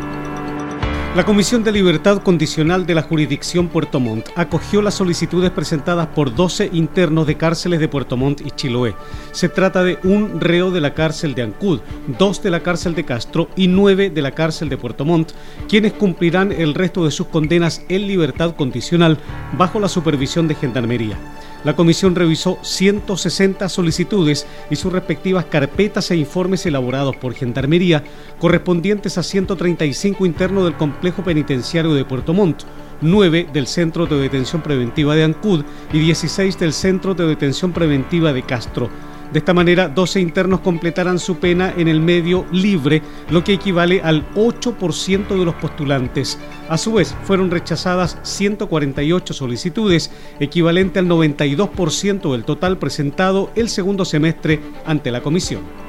La 1.18 1.26
Comisión 1.26 1.64
de 1.64 1.72
Libertad 1.72 2.22
Condicional 2.22 2.86
de 2.86 2.94
la 2.94 3.02
Jurisdicción 3.02 3.66
Puerto 3.66 3.98
Montt 3.98 4.28
acogió 4.36 4.80
las 4.80 4.94
solicitudes 4.94 5.50
presentadas 5.50 6.06
por 6.06 6.32
12 6.32 6.70
internos 6.72 7.26
de 7.26 7.36
cárceles 7.36 7.80
de 7.80 7.88
Puerto 7.88 8.16
Montt 8.16 8.40
y 8.42 8.52
Chiloé. 8.52 8.94
Se 9.32 9.48
trata 9.48 9.82
de 9.82 9.98
un 10.04 10.40
reo 10.40 10.70
de 10.70 10.80
la 10.80 10.94
cárcel 10.94 11.34
de 11.34 11.42
Ancud, 11.42 11.80
dos 12.20 12.40
de 12.40 12.52
la 12.52 12.60
cárcel 12.60 12.94
de 12.94 13.04
Castro 13.04 13.48
y 13.56 13.66
nueve 13.66 14.10
de 14.10 14.22
la 14.22 14.30
cárcel 14.30 14.68
de 14.68 14.76
Puerto 14.76 15.04
Montt, 15.04 15.32
quienes 15.68 15.92
cumplirán 15.92 16.52
el 16.52 16.72
resto 16.74 17.04
de 17.04 17.10
sus 17.10 17.26
condenas 17.26 17.82
en 17.88 18.06
libertad 18.06 18.54
condicional 18.54 19.18
bajo 19.54 19.80
la 19.80 19.88
supervisión 19.88 20.46
de 20.46 20.54
Gendarmería. 20.54 21.18
La 21.64 21.74
comisión 21.74 22.14
revisó 22.14 22.58
160 22.62 23.68
solicitudes 23.68 24.46
y 24.70 24.76
sus 24.76 24.92
respectivas 24.92 25.46
carpetas 25.46 26.08
e 26.12 26.16
informes 26.16 26.64
elaborados 26.66 27.16
por 27.16 27.34
Gendarmería 27.34 28.04
correspondientes 28.38 29.18
a 29.18 29.24
135 29.24 30.24
internos 30.24 30.64
del 30.64 30.76
complejo 30.76 31.07
penitenciario 31.12 31.94
de 31.94 32.04
Puerto 32.04 32.34
Montt, 32.34 32.62
9 33.00 33.48
del 33.52 33.66
Centro 33.66 34.06
de 34.06 34.18
Detención 34.18 34.62
Preventiva 34.62 35.14
de 35.14 35.24
Ancud 35.24 35.64
y 35.92 35.98
16 35.98 36.58
del 36.58 36.72
Centro 36.72 37.14
de 37.14 37.26
Detención 37.26 37.72
Preventiva 37.72 38.32
de 38.32 38.42
Castro. 38.42 38.90
De 39.32 39.40
esta 39.40 39.52
manera, 39.52 39.88
12 39.88 40.20
internos 40.20 40.60
completarán 40.60 41.18
su 41.18 41.36
pena 41.36 41.74
en 41.76 41.86
el 41.86 42.00
medio 42.00 42.46
libre, 42.50 43.02
lo 43.28 43.44
que 43.44 43.52
equivale 43.52 44.00
al 44.00 44.26
8% 44.34 45.28
de 45.28 45.44
los 45.44 45.54
postulantes. 45.56 46.38
A 46.68 46.78
su 46.78 46.94
vez, 46.94 47.14
fueron 47.24 47.50
rechazadas 47.50 48.18
148 48.22 49.34
solicitudes, 49.34 50.10
equivalente 50.40 50.98
al 50.98 51.08
92% 51.08 52.32
del 52.32 52.44
total 52.44 52.78
presentado 52.78 53.50
el 53.54 53.68
segundo 53.68 54.06
semestre 54.06 54.60
ante 54.86 55.10
la 55.10 55.20
comisión. 55.20 55.87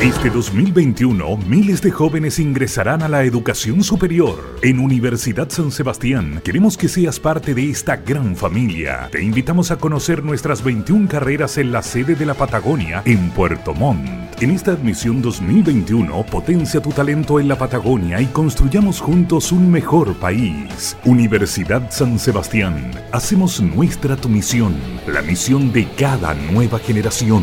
Este 0.00 0.30
2021, 0.30 1.38
miles 1.48 1.82
de 1.82 1.90
jóvenes 1.90 2.38
ingresarán 2.38 3.02
a 3.02 3.08
la 3.08 3.24
educación 3.24 3.82
superior. 3.82 4.56
En 4.62 4.78
Universidad 4.78 5.48
San 5.50 5.72
Sebastián, 5.72 6.40
queremos 6.44 6.76
que 6.76 6.86
seas 6.86 7.18
parte 7.18 7.52
de 7.52 7.68
esta 7.68 7.96
gran 7.96 8.36
familia. 8.36 9.08
Te 9.10 9.20
invitamos 9.20 9.72
a 9.72 9.76
conocer 9.76 10.22
nuestras 10.22 10.62
21 10.62 11.08
carreras 11.08 11.58
en 11.58 11.72
la 11.72 11.82
sede 11.82 12.14
de 12.14 12.26
la 12.26 12.34
Patagonia, 12.34 13.02
en 13.06 13.30
Puerto 13.30 13.74
Montt. 13.74 14.08
En 14.40 14.52
esta 14.52 14.70
admisión 14.70 15.20
2021, 15.20 16.24
potencia 16.26 16.80
tu 16.80 16.90
talento 16.90 17.40
en 17.40 17.48
la 17.48 17.58
Patagonia 17.58 18.20
y 18.20 18.26
construyamos 18.26 19.00
juntos 19.00 19.50
un 19.50 19.68
mejor 19.68 20.14
país. 20.14 20.96
Universidad 21.04 21.90
San 21.90 22.20
Sebastián, 22.20 22.92
hacemos 23.10 23.60
nuestra 23.60 24.14
tu 24.14 24.28
misión, 24.28 24.76
la 25.08 25.22
misión 25.22 25.72
de 25.72 25.88
cada 25.98 26.34
nueva 26.34 26.78
generación. 26.78 27.42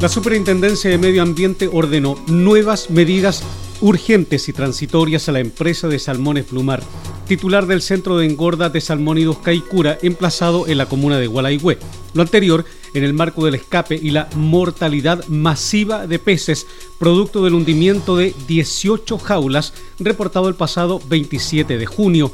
La 0.02 0.10
Superintendencia 0.10 0.90
de 0.90 0.98
Medio 0.98 1.24
Ambiente 1.24 1.70
ordenó 1.72 2.18
nuevas 2.28 2.90
medidas 2.90 3.42
urgentes 3.84 4.50
y 4.50 4.54
transitorias 4.54 5.30
a 5.30 5.34
la 5.34 5.40
empresa 5.40 5.88
de 5.88 6.00
Salmones 6.00 6.46
Plumar 6.46 6.82
titular 7.28 7.68
del 7.68 7.82
Centro 7.82 8.18
de 8.18 8.26
Engorda 8.26 8.70
de 8.70 8.82
Salmónidos 8.82 9.38
Caicura, 9.40 9.98
emplazado 10.02 10.68
en 10.68 10.78
la 10.78 10.88
comuna 10.88 11.18
de 11.18 11.28
Gualaigüe. 11.28 11.78
Lo 12.14 12.22
anterior 12.22 12.66
en 12.94 13.04
el 13.04 13.14
marco 13.14 13.46
del 13.46 13.56
escape 13.56 13.96
y 13.96 14.12
la 14.12 14.30
mortalidad 14.36 15.26
masiva 15.28 16.06
de 16.06 16.20
peces, 16.20 16.68
producto 17.00 17.44
del 17.44 17.56
hundimiento 17.56 18.18
de 18.18 18.36
18 18.48 19.18
jaulas, 19.18 19.74
reportado 20.00 20.48
el 20.48 20.56
pasado 20.56 21.02
27 21.08 21.78
de 21.78 21.86
junio. 21.86 22.32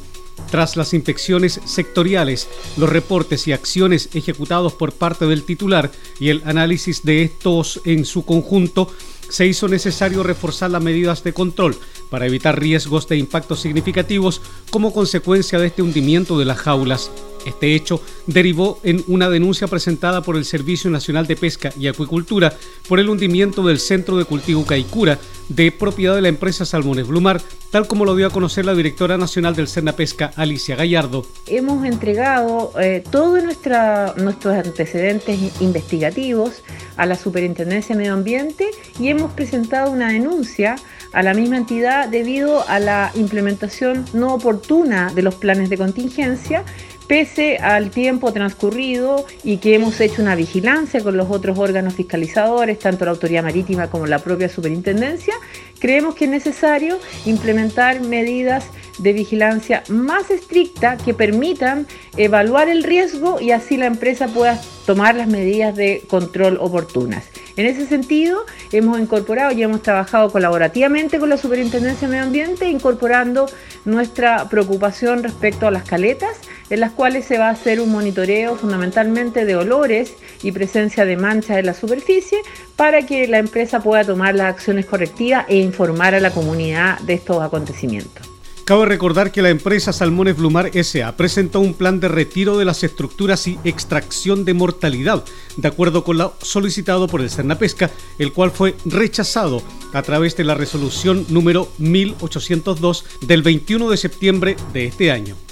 Tras 0.51 0.77
las 0.77 0.93
inspecciones 0.93 1.59
sectoriales, 1.65 2.47
los 2.77 2.89
reportes 2.89 3.47
y 3.47 3.51
acciones 3.51 4.09
ejecutados 4.13 4.73
por 4.73 4.93
parte 4.93 5.27
del 5.27 5.43
titular 5.43 5.91
y 6.19 6.29
el 6.29 6.41
análisis 6.45 7.03
de 7.03 7.23
estos 7.23 7.81
en 7.85 8.05
su 8.05 8.25
conjunto, 8.25 8.89
se 9.29 9.45
hizo 9.45 9.67
necesario 9.67 10.23
reforzar 10.23 10.71
las 10.71 10.83
medidas 10.83 11.23
de 11.23 11.33
control 11.33 11.77
para 12.09 12.25
evitar 12.25 12.59
riesgos 12.59 13.07
de 13.07 13.17
impactos 13.17 13.61
significativos 13.61 14.41
como 14.71 14.93
consecuencia 14.93 15.59
de 15.59 15.67
este 15.67 15.81
hundimiento 15.81 16.37
de 16.39 16.45
las 16.45 16.57
jaulas. 16.57 17.11
Este 17.45 17.73
hecho 17.73 18.01
derivó 18.27 18.79
en 18.83 19.03
una 19.07 19.29
denuncia 19.29 19.67
presentada 19.67 20.21
por 20.21 20.35
el 20.35 20.45
Servicio 20.45 20.89
Nacional 20.89 21.25
de 21.25 21.35
Pesca 21.35 21.71
y 21.79 21.87
Acuicultura 21.87 22.53
por 22.87 22.99
el 22.99 23.09
hundimiento 23.09 23.65
del 23.65 23.79
centro 23.79 24.17
de 24.17 24.25
cultivo 24.25 24.65
Caicura, 24.65 25.17
de 25.47 25.71
propiedad 25.71 26.15
de 26.15 26.21
la 26.21 26.27
empresa 26.27 26.65
Salmones 26.65 27.07
Blumar, 27.07 27.41
tal 27.71 27.87
como 27.87 28.05
lo 28.05 28.15
dio 28.15 28.27
a 28.27 28.31
conocer 28.31 28.65
la 28.65 28.75
directora 28.75 29.17
nacional 29.17 29.55
del 29.55 29.67
Cerna 29.67 29.93
Pesca, 29.93 30.31
Alicia 30.35 30.75
Gallardo. 30.75 31.25
Hemos 31.47 31.85
entregado 31.85 32.73
eh, 32.79 33.03
todos 33.09 33.41
nuestros 33.41 34.55
antecedentes 34.55 35.39
investigativos 35.61 36.61
a 36.97 37.05
la 37.05 37.15
Superintendencia 37.15 37.95
de 37.95 37.99
Medio 37.99 38.13
Ambiente 38.13 38.69
y 38.99 39.07
hemos 39.07 39.31
presentado 39.33 39.91
una 39.91 40.09
denuncia 40.09 40.75
a 41.13 41.23
la 41.23 41.33
misma 41.33 41.57
entidad 41.57 42.07
debido 42.09 42.67
a 42.67 42.79
la 42.79 43.11
implementación 43.15 44.05
no 44.13 44.33
oportuna 44.33 45.11
de 45.13 45.21
los 45.21 45.35
planes 45.35 45.69
de 45.69 45.77
contingencia 45.77 46.63
pese 47.09 47.57
al 47.57 47.89
tiempo 47.89 48.31
transcurrido 48.31 49.25
y 49.43 49.57
que 49.57 49.73
hemos 49.73 49.99
hecho 49.99 50.21
una 50.21 50.35
vigilancia 50.35 51.03
con 51.03 51.17
los 51.17 51.31
otros 51.31 51.57
órganos 51.57 51.95
fiscalizadores, 51.95 52.77
tanto 52.77 53.03
la 53.03 53.11
Autoridad 53.11 53.41
Marítima 53.41 53.89
como 53.89 54.05
la 54.05 54.19
propia 54.19 54.47
Superintendencia, 54.47 55.33
creemos 55.79 56.13
que 56.13 56.25
es 56.25 56.31
necesario 56.31 56.99
implementar 57.25 57.99
medidas 58.01 58.65
de 58.99 59.13
vigilancia 59.13 59.83
más 59.89 60.29
estricta 60.29 60.97
que 60.97 61.13
permitan 61.13 61.87
evaluar 62.17 62.69
el 62.69 62.83
riesgo 62.83 63.41
y 63.41 63.51
así 63.51 63.77
la 63.77 63.87
empresa 63.87 64.27
pueda 64.27 64.61
tomar 64.85 65.15
las 65.15 65.27
medidas 65.27 65.75
de 65.75 66.03
control 66.07 66.57
oportunas. 66.59 67.25
En 67.55 67.65
ese 67.65 67.85
sentido, 67.87 68.45
hemos 68.71 68.99
incorporado 68.99 69.51
y 69.51 69.61
hemos 69.61 69.81
trabajado 69.81 70.31
colaborativamente 70.31 71.19
con 71.19 71.29
la 71.29 71.37
Superintendencia 71.37 72.07
de 72.07 72.11
Medio 72.13 72.25
Ambiente, 72.25 72.69
incorporando 72.69 73.47
nuestra 73.83 74.47
preocupación 74.47 75.23
respecto 75.23 75.67
a 75.67 75.71
las 75.71 75.83
caletas, 75.83 76.37
en 76.69 76.79
las 76.79 76.91
cuales 76.91 77.25
se 77.25 77.37
va 77.37 77.49
a 77.49 77.51
hacer 77.51 77.81
un 77.81 77.91
monitoreo 77.91 78.55
fundamentalmente 78.55 79.43
de 79.43 79.57
olores 79.57 80.13
y 80.41 80.53
presencia 80.53 81.03
de 81.03 81.17
manchas 81.17 81.57
en 81.57 81.65
la 81.65 81.73
superficie 81.73 82.39
para 82.75 83.05
que 83.05 83.27
la 83.27 83.39
empresa 83.39 83.81
pueda 83.81 84.05
tomar 84.05 84.35
las 84.35 84.47
acciones 84.53 84.85
correctivas 84.85 85.45
e 85.49 85.57
informar 85.57 86.15
a 86.15 86.19
la 86.19 86.31
comunidad 86.31 86.97
de 86.99 87.15
estos 87.15 87.41
acontecimientos. 87.41 88.38
Cabe 88.69 88.85
recordar 88.85 89.31
que 89.31 89.41
la 89.41 89.49
empresa 89.49 89.91
Salmones 89.91 90.37
Blumar 90.37 90.69
SA 90.83 91.17
presentó 91.17 91.59
un 91.59 91.73
plan 91.73 91.99
de 91.99 92.07
retiro 92.07 92.55
de 92.55 92.65
las 92.65 92.83
estructuras 92.83 93.47
y 93.47 93.57
extracción 93.63 94.45
de 94.45 94.53
mortalidad, 94.53 95.25
de 95.57 95.67
acuerdo 95.67 96.03
con 96.03 96.19
lo 96.19 96.35
solicitado 96.43 97.07
por 97.07 97.21
el 97.21 97.31
Cernapesca, 97.31 97.89
el 98.19 98.31
cual 98.31 98.51
fue 98.51 98.75
rechazado 98.85 99.63
a 99.91 100.03
través 100.03 100.37
de 100.37 100.43
la 100.43 100.53
resolución 100.53 101.25
número 101.29 101.67
1802 101.79 103.05
del 103.21 103.41
21 103.41 103.89
de 103.89 103.97
septiembre 103.97 104.55
de 104.71 104.85
este 104.85 105.09
año. 105.09 105.48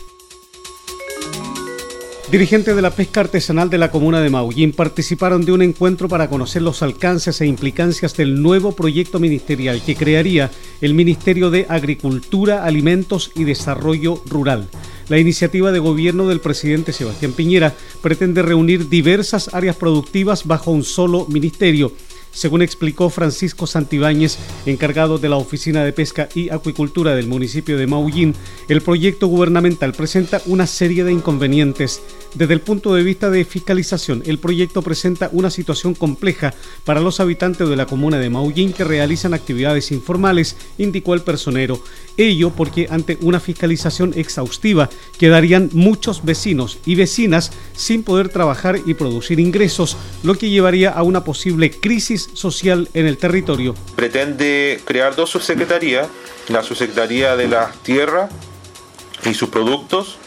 Dirigentes 2.32 2.76
de 2.76 2.82
la 2.82 2.92
pesca 2.92 3.22
artesanal 3.22 3.70
de 3.70 3.78
la 3.78 3.90
comuna 3.90 4.20
de 4.20 4.30
Maullín 4.30 4.74
participaron 4.74 5.46
de 5.46 5.54
un 5.54 5.62
encuentro 5.62 6.10
para 6.10 6.28
conocer 6.28 6.62
los 6.62 6.84
alcances 6.84 7.40
e 7.40 7.46
implicancias 7.46 8.18
del 8.18 8.42
nuevo 8.42 8.74
proyecto 8.74 9.18
ministerial 9.18 9.82
que 9.82 9.96
crearía 9.96 10.52
el 10.82 10.94
Ministerio 10.94 11.50
de 11.52 11.66
Agricultura, 11.70 12.66
Alimentos 12.66 13.32
y 13.34 13.46
Desarrollo 13.46 14.22
Rural. 14.26 14.68
La 15.08 15.20
iniciativa 15.20 15.72
de 15.72 15.80
gobierno 15.80 16.28
del 16.28 16.42
presidente 16.42 16.92
Sebastián 16.92 17.32
Piñera 17.32 17.74
pretende 18.02 18.42
reunir 18.42 18.90
diversas 18.90 19.54
áreas 19.54 19.78
productivas 19.78 20.46
bajo 20.46 20.72
un 20.72 20.84
solo 20.84 21.28
ministerio 21.30 21.94
según 22.38 22.62
explicó 22.62 23.10
Francisco 23.10 23.66
Santibáñez, 23.66 24.38
encargado 24.68 25.18
de 25.18 25.28
la 25.28 25.38
Oficina 25.38 25.84
de 25.84 25.92
Pesca 25.92 26.30
y 26.36 26.52
Acuicultura 26.52 27.16
del 27.16 27.26
municipio 27.26 27.80
de 27.80 27.88
Maullín, 27.88 28.36
el 28.70 28.82
proyecto 28.82 29.26
gubernamental 29.26 29.94
presenta 29.94 30.40
una 30.46 30.68
serie 30.68 31.04
de 31.04 31.12
inconvenientes. 31.12 32.00
Desde 32.36 32.54
el 32.54 32.62
punto 32.62 32.94
de 32.94 33.02
vista 33.02 33.32
de 33.32 33.44
fiscalización, 33.44 34.22
el 34.28 34.38
proyecto 34.38 34.84
presenta 34.84 35.32
una 35.34 35.50
situación 35.50 35.96
compleja 35.96 36.54
para 36.86 37.02
los 37.02 37.20
habitantes 37.20 37.68
de 37.68 37.76
la 37.76 37.88
comuna 37.88 38.20
de 38.20 38.30
Maullín 38.30 38.72
que 38.72 38.84
realizan 38.84 39.34
actividades 39.34 39.92
informales, 39.92 40.58
indicó 40.78 41.16
el 41.16 41.22
personero. 41.22 41.82
Ello 42.18 42.50
porque 42.50 42.88
ante 42.90 43.18
una 43.22 43.40
fiscalización 43.40 44.14
exhaustiva 44.16 44.90
quedarían 45.20 45.70
muchos 45.74 46.26
vecinos 46.26 46.80
y 46.86 46.96
vecinas 46.96 47.52
sin 47.74 48.04
poder 48.04 48.30
trabajar 48.30 48.80
y 48.86 48.96
producir 48.96 49.40
ingresos, 49.40 49.98
lo 50.24 50.36
que 50.36 50.50
llevaría 50.50 50.90
a 50.90 51.04
una 51.04 51.24
posible 51.24 51.72
crisis 51.72 52.30
social 52.34 52.90
en 52.94 53.06
el 53.06 53.18
territorio. 53.18 53.76
Pretende 53.96 54.82
crear 54.84 55.16
dos 55.16 55.30
subsecretarías, 55.30 56.08
la 56.50 56.64
subsecretaría 56.64 57.36
de 57.36 57.48
la 57.48 57.72
tierra 57.84 58.30
y 59.26 59.34
sus 59.34 59.50
productos 59.50 60.18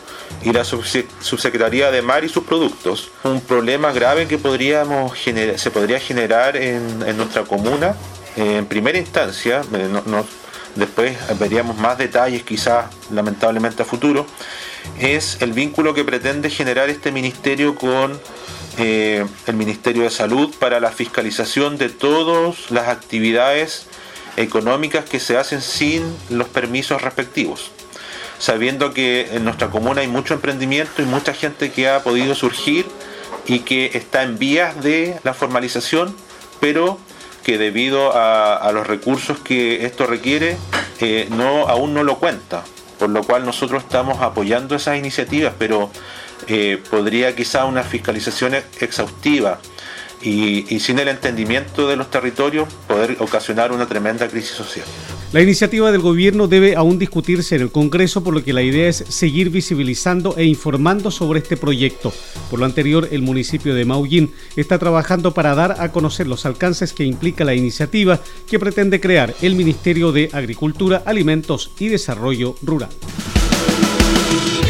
y 0.44 0.52
la 0.52 0.64
subsecretaría 0.64 1.90
de 1.90 2.02
mar 2.02 2.24
y 2.24 2.28
sus 2.28 2.44
productos. 2.44 3.10
Un 3.24 3.40
problema 3.40 3.92
grave 3.92 4.26
que 4.26 4.38
podríamos 4.38 5.18
se 5.18 5.70
podría 5.70 6.00
generar 6.00 6.56
en, 6.56 7.16
nuestra 7.16 7.42
comuna 7.42 7.96
en 8.36 8.64
primera 8.66 8.98
instancia, 8.98 9.62
eh, 9.72 9.88
después 10.76 11.16
veríamos 11.38 11.76
más 11.76 11.98
detalles 11.98 12.42
quizás 12.42 12.86
lamentablemente 13.10 13.82
a 13.82 13.84
futuro, 13.84 14.26
es 14.98 15.38
el 15.40 15.52
vínculo 15.52 15.94
que 15.94 16.04
pretende 16.04 16.50
generar 16.50 16.90
este 16.90 17.12
ministerio 17.12 17.74
con 17.74 18.18
eh, 18.78 19.26
el 19.46 19.56
Ministerio 19.56 20.04
de 20.04 20.10
Salud 20.10 20.54
para 20.58 20.80
la 20.80 20.90
fiscalización 20.90 21.76
de 21.76 21.88
todas 21.88 22.70
las 22.70 22.88
actividades 22.88 23.86
económicas 24.36 25.04
que 25.04 25.20
se 25.20 25.36
hacen 25.36 25.60
sin 25.60 26.02
los 26.30 26.48
permisos 26.48 27.02
respectivos. 27.02 27.72
Sabiendo 28.38 28.94
que 28.94 29.28
en 29.32 29.44
nuestra 29.44 29.68
comuna 29.68 30.00
hay 30.00 30.08
mucho 30.08 30.34
emprendimiento 30.34 31.02
y 31.02 31.04
mucha 31.04 31.34
gente 31.34 31.72
que 31.72 31.88
ha 31.88 32.02
podido 32.02 32.34
surgir 32.34 32.86
y 33.46 33.60
que 33.60 33.90
está 33.94 34.22
en 34.22 34.38
vías 34.38 34.82
de 34.82 35.18
la 35.24 35.34
formalización, 35.34 36.16
pero 36.58 36.98
que 37.44 37.58
debido 37.58 38.12
a, 38.14 38.70
los 38.72 38.86
recursos 38.86 39.38
que 39.38 39.84
esto 39.86 40.06
requiere, 40.06 40.56
eh, 41.00 41.28
no, 41.30 41.68
aún 41.68 41.94
no 41.94 42.02
lo 42.02 42.18
cuenta. 42.18 42.62
Por 42.98 43.10
lo 43.10 43.22
cual 43.24 43.46
nosotros 43.46 43.82
estamos 43.82 44.20
apoyando 44.20 44.76
esas 44.76 44.98
iniciativas, 44.98 45.54
pero 45.58 45.90
eh, 46.48 46.82
podría 46.90 47.34
quizá 47.34 47.64
una 47.64 47.82
fiscalización 47.82 48.54
exhaustiva 48.80 49.58
y, 50.22 50.80
sin 50.80 50.98
el 50.98 51.08
entendimiento 51.08 51.88
de 51.88 51.96
los 51.96 52.10
territorios 52.10 52.68
poder 52.86 53.16
ocasionar 53.20 53.72
una 53.72 53.86
tremenda 53.86 54.28
crisis 54.28 54.50
social. 54.50 54.86
La 55.32 55.40
iniciativa 55.40 55.92
del 55.92 56.00
gobierno 56.00 56.48
debe 56.48 56.74
aún 56.74 56.98
discutirse 56.98 57.54
en 57.54 57.62
el 57.62 57.70
Congreso, 57.70 58.24
por 58.24 58.34
lo 58.34 58.42
que 58.42 58.52
la 58.52 58.62
idea 58.62 58.88
es 58.88 59.04
seguir 59.08 59.50
visibilizando 59.50 60.36
e 60.36 60.44
informando 60.44 61.10
sobre 61.12 61.38
este 61.38 61.56
proyecto. 61.56 62.12
Por 62.50 62.58
lo 62.58 62.64
anterior, 62.64 63.08
el 63.12 63.22
municipio 63.22 63.74
de 63.74 63.84
Maullín 63.84 64.32
está 64.56 64.78
trabajando 64.78 65.32
para 65.32 65.54
dar 65.54 65.76
a 65.78 65.92
conocer 65.92 66.26
los 66.26 66.46
alcances 66.46 66.92
que 66.92 67.04
implica 67.04 67.44
la 67.44 67.54
iniciativa 67.54 68.18
que 68.48 68.58
pretende 68.58 69.00
crear 69.00 69.34
el 69.40 69.54
Ministerio 69.54 70.10
de 70.10 70.30
Agricultura, 70.32 71.02
Alimentos 71.06 71.70
y 71.78 71.88
Desarrollo 71.88 72.56
Rural. 72.62 72.90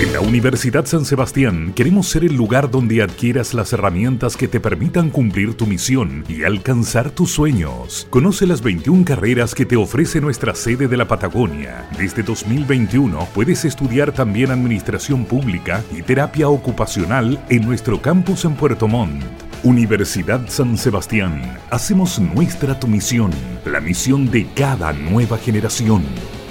En 0.00 0.14
la 0.14 0.20
Universidad 0.20 0.86
San 0.86 1.04
Sebastián 1.04 1.74
queremos 1.74 2.08
ser 2.08 2.24
el 2.24 2.34
lugar 2.34 2.70
donde 2.70 3.02
adquieras 3.02 3.52
las 3.52 3.74
herramientas 3.74 4.34
que 4.34 4.48
te 4.48 4.58
permitan 4.58 5.10
cumplir 5.10 5.54
tu 5.54 5.66
misión 5.66 6.24
y 6.26 6.42
alcanzar 6.44 7.10
tus 7.10 7.32
sueños. 7.32 8.06
Conoce 8.08 8.46
las 8.46 8.62
21 8.62 9.04
carreras 9.04 9.54
que 9.54 9.66
te 9.66 9.76
ofrece 9.76 10.22
nuestra 10.22 10.54
sede 10.54 10.88
de 10.88 10.96
la 10.96 11.06
Patagonia. 11.06 11.86
Desde 11.98 12.22
2021 12.22 13.28
puedes 13.34 13.66
estudiar 13.66 14.10
también 14.12 14.50
Administración 14.50 15.26
Pública 15.26 15.84
y 15.94 16.00
Terapia 16.00 16.48
Ocupacional 16.48 17.38
en 17.50 17.66
nuestro 17.66 18.00
campus 18.00 18.46
en 18.46 18.54
Puerto 18.54 18.88
Montt. 18.88 19.22
Universidad 19.62 20.48
San 20.48 20.78
Sebastián. 20.78 21.58
Hacemos 21.70 22.18
nuestra 22.18 22.80
tu 22.80 22.88
misión, 22.88 23.30
la 23.66 23.80
misión 23.80 24.30
de 24.30 24.46
cada 24.54 24.94
nueva 24.94 25.36
generación. 25.36 26.02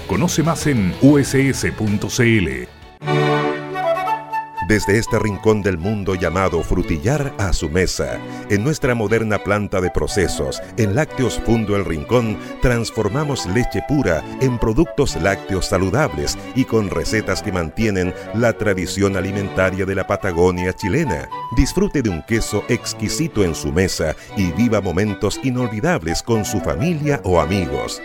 Conoce 0.08 0.44
más 0.44 0.68
en 0.68 0.94
uss.cl. 1.02 2.79
Desde 4.70 5.00
este 5.00 5.18
rincón 5.18 5.64
del 5.64 5.80
mundo 5.80 6.14
llamado 6.14 6.62
Frutillar 6.62 7.34
a 7.40 7.54
su 7.54 7.70
mesa, 7.70 8.20
en 8.52 8.64
nuestra 8.64 8.94
moderna 8.94 9.40
planta 9.40 9.82
de 9.82 9.90
procesos, 9.90 10.62
en 10.78 10.94
Lácteos 10.94 11.40
Fundo 11.44 11.76
El 11.76 11.86
Rincón, 11.86 12.38
transformamos 12.62 13.48
leche 13.48 13.82
pura 13.88 14.24
en 14.42 14.60
productos 14.60 15.16
lácteos 15.16 15.66
saludables 15.66 16.38
y 16.54 16.66
con 16.66 16.92
recetas 16.92 17.42
que 17.42 17.52
mantienen 17.52 18.14
la 18.36 18.54
tradición 18.54 19.18
alimentaria 19.18 19.88
de 19.88 19.96
la 19.96 20.06
Patagonia 20.06 20.72
chilena. 20.72 21.28
Disfrute 21.58 22.04
de 22.04 22.12
un 22.12 22.22
queso 22.22 22.64
exquisito 22.70 23.44
en 23.44 23.56
su 23.56 23.72
mesa 23.74 24.16
y 24.38 24.52
viva 24.52 24.82
momentos 24.82 25.40
inolvidables 25.42 26.22
con 26.22 26.46
su 26.46 26.60
familia 26.60 27.22
o 27.24 27.42
amigos. 27.42 28.00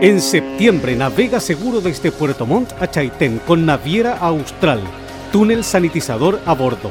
En 0.02 0.22
septiembre 0.22 0.96
navega 0.96 1.40
seguro 1.40 1.82
desde 1.82 2.10
Puerto 2.10 2.46
Montt 2.46 2.72
a 2.80 2.90
Chaitén 2.90 3.38
con 3.46 3.66
Naviera 3.66 4.16
Austral, 4.16 4.80
túnel 5.30 5.62
sanitizador 5.62 6.40
a 6.46 6.54
bordo 6.54 6.90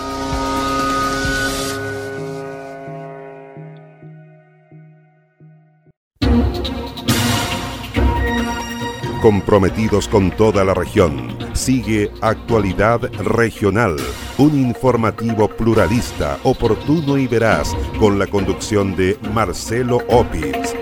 Comprometidos 9.21 10.07
con 10.07 10.31
toda 10.31 10.65
la 10.65 10.73
región. 10.73 11.37
Sigue 11.53 12.11
Actualidad 12.21 13.01
Regional, 13.23 13.95
un 14.39 14.59
informativo 14.59 15.47
pluralista, 15.47 16.39
oportuno 16.43 17.17
y 17.17 17.27
veraz, 17.27 17.73
con 17.99 18.17
la 18.17 18.25
conducción 18.27 18.95
de 18.95 19.17
Marcelo 19.33 19.99
Opitz. 20.09 20.73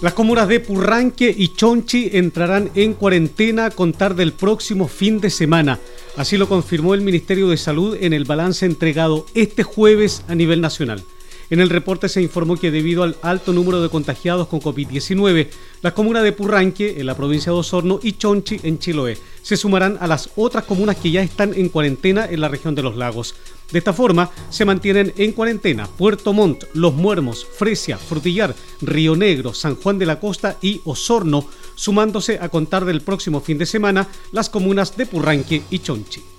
Las 0.00 0.12
comunas 0.12 0.48
de 0.48 0.60
Purranque 0.60 1.34
y 1.36 1.48
Chonchi 1.48 2.10
entrarán 2.12 2.70
en 2.74 2.92
cuarentena 2.92 3.66
a 3.66 3.70
contar 3.70 4.14
del 4.14 4.32
próximo 4.32 4.86
fin 4.86 5.18
de 5.18 5.30
semana. 5.30 5.80
Así 6.16 6.36
lo 6.36 6.48
confirmó 6.48 6.94
el 6.94 7.00
Ministerio 7.00 7.48
de 7.48 7.56
Salud 7.56 7.96
en 7.98 8.12
el 8.12 8.24
balance 8.24 8.64
entregado 8.64 9.26
este 9.34 9.62
jueves 9.62 10.22
a 10.28 10.34
nivel 10.34 10.60
nacional. 10.60 11.02
En 11.50 11.60
el 11.60 11.70
reporte 11.70 12.08
se 12.08 12.22
informó 12.22 12.56
que 12.56 12.70
debido 12.70 13.02
al 13.02 13.16
alto 13.22 13.52
número 13.52 13.82
de 13.82 13.90
contagiados 13.90 14.48
con 14.48 14.60
COVID-19, 14.60 15.48
las 15.82 15.92
comunas 15.92 16.22
de 16.22 16.32
Purranque, 16.32 16.98
en 16.98 17.06
la 17.06 17.16
provincia 17.16 17.52
de 17.52 17.58
Osorno, 17.58 18.00
y 18.02 18.12
Chonchi, 18.12 18.60
en 18.62 18.78
Chiloé, 18.78 19.18
se 19.42 19.56
sumarán 19.56 19.98
a 20.00 20.06
las 20.06 20.30
otras 20.36 20.64
comunas 20.64 20.96
que 20.96 21.10
ya 21.10 21.22
están 21.22 21.52
en 21.54 21.68
cuarentena 21.68 22.26
en 22.26 22.40
la 22.40 22.48
región 22.48 22.74
de 22.74 22.82
los 22.82 22.96
lagos. 22.96 23.34
De 23.70 23.78
esta 23.78 23.92
forma, 23.92 24.30
se 24.50 24.64
mantienen 24.64 25.12
en 25.16 25.32
cuarentena 25.32 25.86
Puerto 25.86 26.32
Montt, 26.32 26.64
Los 26.72 26.94
Muermos, 26.94 27.46
Fresia, 27.58 27.98
Frutillar, 27.98 28.54
Río 28.80 29.16
Negro, 29.16 29.52
San 29.52 29.76
Juan 29.76 29.98
de 29.98 30.06
la 30.06 30.20
Costa 30.20 30.56
y 30.62 30.80
Osorno, 30.84 31.46
sumándose 31.74 32.38
a 32.40 32.48
contar 32.48 32.84
del 32.84 33.02
próximo 33.02 33.40
fin 33.40 33.58
de 33.58 33.66
semana 33.66 34.08
las 34.32 34.48
comunas 34.48 34.96
de 34.96 35.06
Purranque 35.06 35.62
y 35.70 35.78
Chonchi. 35.80 36.33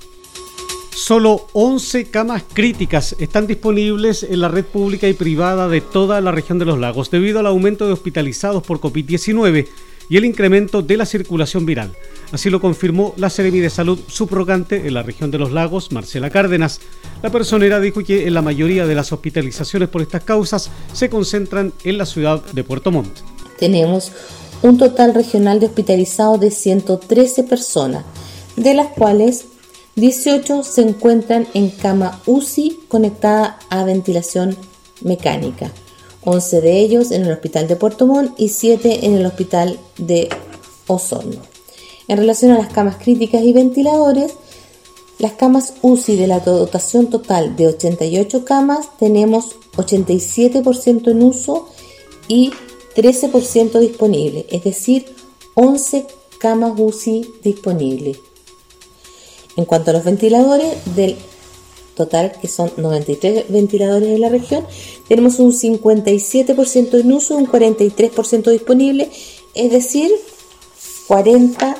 Solo 0.95 1.47
11 1.51 2.05
camas 2.05 2.43
críticas 2.53 3.17
están 3.19 3.47
disponibles 3.47 4.23
en 4.23 4.39
la 4.39 4.47
red 4.47 4.63
pública 4.63 5.09
y 5.09 5.13
privada 5.13 5.67
de 5.67 5.81
toda 5.81 6.21
la 6.21 6.31
región 6.31 6.57
de 6.57 6.63
los 6.63 6.79
lagos 6.79 7.11
debido 7.11 7.39
al 7.39 7.47
aumento 7.47 7.85
de 7.85 7.91
hospitalizados 7.91 8.63
por 8.63 8.79
COVID-19 8.79 9.67
y 10.09 10.15
el 10.15 10.23
incremento 10.23 10.81
de 10.81 10.95
la 10.95 11.05
circulación 11.05 11.65
viral. 11.65 11.91
Así 12.31 12.49
lo 12.49 12.61
confirmó 12.61 13.13
la 13.17 13.29
Seremi 13.29 13.59
de 13.59 13.69
Salud 13.69 13.99
subrogante 14.07 14.87
en 14.87 14.93
la 14.93 15.03
región 15.03 15.31
de 15.31 15.37
los 15.37 15.51
lagos, 15.51 15.91
Marcela 15.91 16.29
Cárdenas. 16.29 16.79
La 17.21 17.29
personera 17.29 17.81
dijo 17.81 18.01
que 18.01 18.25
en 18.25 18.33
la 18.33 18.41
mayoría 18.41 18.87
de 18.87 18.95
las 18.95 19.11
hospitalizaciones 19.11 19.89
por 19.89 20.01
estas 20.01 20.23
causas 20.23 20.71
se 20.93 21.09
concentran 21.09 21.73
en 21.83 21.97
la 21.97 22.05
ciudad 22.05 22.41
de 22.53 22.63
Puerto 22.63 22.91
Montt. 22.91 23.19
Tenemos 23.59 24.13
un 24.61 24.77
total 24.77 25.13
regional 25.13 25.59
de 25.59 25.65
hospitalizados 25.65 26.39
de 26.39 26.51
113 26.51 27.43
personas, 27.43 28.05
de 28.55 28.73
las 28.73 28.87
cuales 28.87 29.47
18 29.95 30.63
se 30.63 30.81
encuentran 30.81 31.47
en 31.53 31.69
cama 31.69 32.21
UCI 32.25 32.79
conectada 32.89 33.59
a 33.69 33.85
ventilación 33.85 34.57
mecánica, 35.01 35.71
11 36.25 36.59
de 36.59 36.79
ellos 36.79 37.11
en 37.11 37.23
el 37.23 37.31
Hospital 37.31 37.69
de 37.69 37.77
Puerto 37.77 38.05
Montt 38.05 38.37
y 38.37 38.49
7 38.49 39.05
en 39.05 39.13
el 39.13 39.25
Hospital 39.25 39.79
de 39.97 40.27
Osorno. 40.87 41.41
En 42.09 42.17
relación 42.17 42.51
a 42.51 42.57
las 42.57 42.73
camas 42.73 42.97
críticas 42.97 43.43
y 43.43 43.53
ventiladores, 43.53 44.33
las 45.17 45.31
camas 45.33 45.75
UCI 45.81 46.17
de 46.17 46.27
la 46.27 46.41
dotación 46.41 47.09
total 47.09 47.55
de 47.55 47.67
88 47.67 48.43
camas 48.43 48.97
tenemos 48.99 49.55
87% 49.77 51.11
en 51.11 51.23
uso 51.23 51.69
y 52.27 52.51
13% 52.97 53.79
disponible, 53.79 54.45
es 54.49 54.65
decir, 54.65 55.05
11 55.53 56.05
camas 56.37 56.73
UCI 56.77 57.25
disponibles. 57.41 58.17
En 59.57 59.65
cuanto 59.65 59.91
a 59.91 59.93
los 59.93 60.03
ventiladores, 60.03 60.95
del 60.95 61.15
total, 61.95 62.33
que 62.41 62.47
son 62.47 62.71
93 62.77 63.45
ventiladores 63.49 64.09
en 64.09 64.21
la 64.21 64.29
región, 64.29 64.65
tenemos 65.07 65.39
un 65.39 65.53
57% 65.53 66.99
en 66.99 67.11
uso, 67.11 67.37
un 67.37 67.47
43% 67.47 68.51
disponible, 68.51 69.09
es 69.53 69.71
decir, 69.71 70.11
40 71.07 71.77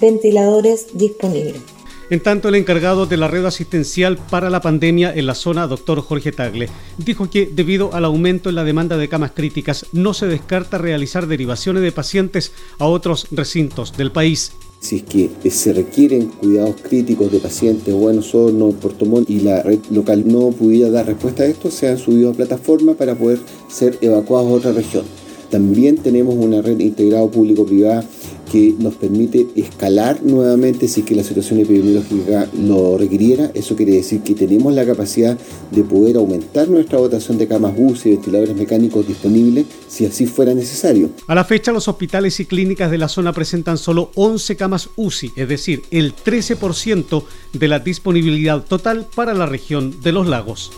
ventiladores 0.00 0.86
disponibles. 0.94 1.60
En 2.08 2.20
tanto, 2.20 2.48
el 2.48 2.56
encargado 2.56 3.06
de 3.06 3.16
la 3.16 3.28
red 3.28 3.44
asistencial 3.46 4.16
para 4.16 4.50
la 4.50 4.60
pandemia 4.60 5.14
en 5.14 5.26
la 5.26 5.36
zona, 5.36 5.68
doctor 5.68 6.00
Jorge 6.00 6.32
Tagle, 6.32 6.68
dijo 6.98 7.30
que 7.30 7.46
debido 7.46 7.94
al 7.94 8.04
aumento 8.04 8.48
en 8.48 8.56
la 8.56 8.64
demanda 8.64 8.96
de 8.96 9.08
camas 9.08 9.30
críticas, 9.30 9.86
no 9.92 10.12
se 10.12 10.26
descarta 10.26 10.78
realizar 10.78 11.28
derivaciones 11.28 11.84
de 11.84 11.92
pacientes 11.92 12.52
a 12.80 12.86
otros 12.86 13.28
recintos 13.30 13.96
del 13.96 14.10
país 14.10 14.52
si 14.80 14.96
es 14.96 15.02
que 15.02 15.50
se 15.50 15.74
requieren 15.74 16.28
cuidados 16.28 16.76
críticos 16.82 17.30
de 17.30 17.38
pacientes 17.38 17.94
o 17.94 18.10
en 18.10 18.18
Osorno, 18.18 18.70
Puerto 18.70 19.04
Montt 19.04 19.28
y 19.28 19.40
la 19.40 19.62
red 19.62 19.78
local 19.90 20.24
no 20.26 20.50
pudiera 20.50 20.90
dar 20.90 21.06
respuesta 21.06 21.42
a 21.42 21.46
esto, 21.46 21.70
se 21.70 21.88
han 21.88 21.98
subido 21.98 22.30
a 22.30 22.32
plataforma 22.32 22.94
para 22.94 23.14
poder 23.14 23.38
ser 23.68 23.98
evacuados 24.00 24.50
a 24.50 24.54
otra 24.54 24.72
región. 24.72 25.04
También 25.50 25.98
tenemos 25.98 26.34
una 26.34 26.62
red 26.62 26.78
integrada 26.80 27.30
público-privada 27.30 28.04
que 28.50 28.74
nos 28.78 28.94
permite 28.94 29.46
escalar 29.54 30.22
nuevamente 30.22 30.88
si 30.88 31.02
que 31.02 31.14
la 31.14 31.22
situación 31.22 31.60
epidemiológica 31.60 32.48
lo 32.60 32.98
requiriera. 32.98 33.50
Eso 33.54 33.76
quiere 33.76 33.92
decir 33.92 34.22
que 34.22 34.34
tenemos 34.34 34.74
la 34.74 34.84
capacidad 34.84 35.38
de 35.70 35.84
poder 35.84 36.16
aumentar 36.16 36.68
nuestra 36.68 36.98
dotación 36.98 37.38
de 37.38 37.46
camas 37.46 37.74
UCI 37.76 38.08
y 38.08 38.12
ventiladores 38.12 38.56
mecánicos 38.56 39.06
disponibles 39.06 39.66
si 39.88 40.04
así 40.04 40.26
fuera 40.26 40.52
necesario. 40.52 41.10
A 41.26 41.34
la 41.34 41.44
fecha, 41.44 41.72
los 41.72 41.86
hospitales 41.88 42.40
y 42.40 42.46
clínicas 42.46 42.90
de 42.90 42.98
la 42.98 43.08
zona 43.08 43.32
presentan 43.32 43.78
solo 43.78 44.10
11 44.14 44.56
camas 44.56 44.90
UCI, 44.96 45.32
es 45.36 45.48
decir, 45.48 45.82
el 45.90 46.14
13% 46.14 47.22
de 47.52 47.68
la 47.68 47.78
disponibilidad 47.78 48.64
total 48.64 49.06
para 49.14 49.32
la 49.32 49.46
región 49.46 50.00
de 50.02 50.12
los 50.12 50.26
lagos. 50.26 50.72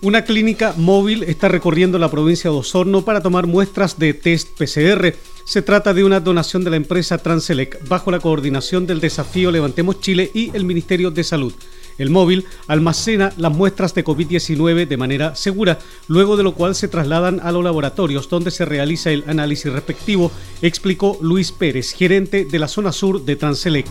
Una 0.00 0.22
clínica 0.22 0.74
móvil 0.76 1.24
está 1.24 1.48
recorriendo 1.48 1.98
la 1.98 2.08
provincia 2.08 2.50
de 2.50 2.56
Osorno 2.56 3.04
para 3.04 3.20
tomar 3.20 3.48
muestras 3.48 3.98
de 3.98 4.14
test 4.14 4.48
PCR. 4.56 5.14
Se 5.48 5.62
trata 5.62 5.94
de 5.94 6.04
una 6.04 6.20
donación 6.20 6.62
de 6.62 6.68
la 6.68 6.76
empresa 6.76 7.16
Transelec 7.16 7.88
bajo 7.88 8.10
la 8.10 8.20
coordinación 8.20 8.86
del 8.86 9.00
desafío 9.00 9.50
Levantemos 9.50 9.98
Chile 9.98 10.30
y 10.34 10.54
el 10.54 10.66
Ministerio 10.66 11.10
de 11.10 11.24
Salud. 11.24 11.54
El 11.96 12.10
móvil 12.10 12.44
almacena 12.66 13.32
las 13.38 13.50
muestras 13.50 13.94
de 13.94 14.04
COVID-19 14.04 14.86
de 14.86 14.96
manera 14.98 15.34
segura, 15.36 15.78
luego 16.06 16.36
de 16.36 16.42
lo 16.42 16.52
cual 16.52 16.74
se 16.74 16.86
trasladan 16.86 17.40
a 17.42 17.50
los 17.50 17.64
laboratorios 17.64 18.28
donde 18.28 18.50
se 18.50 18.66
realiza 18.66 19.10
el 19.10 19.24
análisis 19.26 19.72
respectivo, 19.72 20.30
explicó 20.60 21.16
Luis 21.22 21.50
Pérez, 21.50 21.92
gerente 21.92 22.44
de 22.44 22.58
la 22.58 22.68
zona 22.68 22.92
sur 22.92 23.24
de 23.24 23.36
Transelec. 23.36 23.88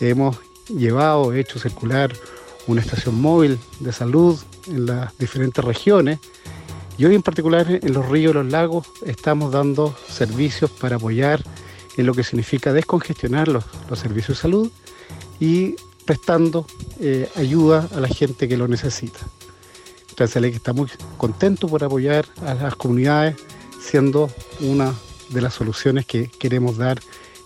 Hemos 0.00 0.38
llevado, 0.70 1.34
hecho 1.34 1.58
circular 1.58 2.14
una 2.66 2.80
estación 2.80 3.20
móvil 3.20 3.58
de 3.78 3.92
salud 3.92 4.40
en 4.68 4.86
las 4.86 5.18
diferentes 5.18 5.62
regiones. 5.62 6.18
Y 6.96 7.04
hoy 7.04 7.14
en 7.14 7.22
particular 7.22 7.66
en 7.68 7.92
los 7.92 8.08
ríos 8.08 8.32
y 8.32 8.34
los 8.34 8.46
lagos 8.46 8.86
estamos 9.04 9.52
dando 9.52 9.96
servicios 10.08 10.70
para 10.70 10.96
apoyar 10.96 11.42
en 11.96 12.06
lo 12.06 12.14
que 12.14 12.22
significa 12.22 12.72
descongestionar 12.72 13.48
los, 13.48 13.64
servicios 13.94 14.38
de 14.38 14.42
salud 14.42 14.70
y 15.40 15.76
prestando 16.04 16.66
eh, 17.00 17.28
ayuda 17.36 17.88
a 17.94 18.00
la 18.00 18.08
gente 18.08 18.48
que 18.48 18.56
lo 18.56 18.68
necesita. 18.68 19.18
Que 20.16 20.24
está 20.24 20.72
muy 20.72 20.88
contento 21.16 21.66
por 21.66 21.82
apoyar 21.82 22.26
a 22.46 22.54
las 22.54 22.76
comunidades, 22.76 23.36
siendo 23.80 24.30
una 24.60 24.94
de 25.30 25.40
las 25.40 25.54
soluciones 25.54 26.06
que 26.06 26.28
queremos 26.28 26.76
dar 26.76 27.00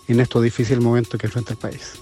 en 0.07 0.19
estos 0.19 0.43
difíciles 0.43 0.83
momentos 0.83 1.19
que 1.19 1.25
enfrenta 1.25 1.53
el 1.53 1.57
país. 1.57 1.93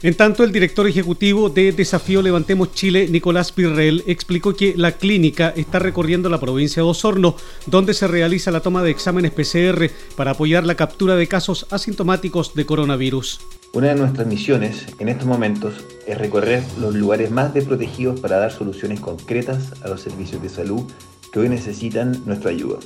En 0.00 0.14
tanto, 0.14 0.44
el 0.44 0.52
director 0.52 0.86
ejecutivo 0.86 1.50
de 1.50 1.72
Desafío 1.72 2.22
Levantemos 2.22 2.72
Chile, 2.72 3.08
Nicolás 3.10 3.50
Pirrell, 3.50 4.04
explicó 4.06 4.54
que 4.54 4.74
la 4.76 4.92
clínica 4.92 5.52
está 5.56 5.80
recorriendo 5.80 6.28
la 6.28 6.38
provincia 6.38 6.84
de 6.84 6.88
Osorno, 6.88 7.34
donde 7.66 7.94
se 7.94 8.06
realiza 8.06 8.52
la 8.52 8.60
toma 8.60 8.84
de 8.84 8.92
exámenes 8.92 9.32
PCR 9.32 9.90
para 10.14 10.30
apoyar 10.30 10.64
la 10.64 10.76
captura 10.76 11.16
de 11.16 11.26
casos 11.26 11.66
asintomáticos 11.70 12.54
de 12.54 12.64
coronavirus. 12.64 13.40
Una 13.72 13.88
de 13.88 13.96
nuestras 13.96 14.28
misiones 14.28 14.86
en 15.00 15.08
estos 15.08 15.26
momentos 15.26 15.74
es 16.06 16.16
recorrer 16.16 16.62
los 16.80 16.94
lugares 16.94 17.32
más 17.32 17.52
desprotegidos 17.52 18.20
para 18.20 18.38
dar 18.38 18.52
soluciones 18.52 19.00
concretas 19.00 19.72
a 19.82 19.88
los 19.88 20.00
servicios 20.00 20.40
de 20.40 20.48
salud 20.48 20.84
que 21.32 21.40
hoy 21.40 21.48
necesitan 21.48 22.22
nuestra 22.24 22.50
ayuda. 22.50 22.78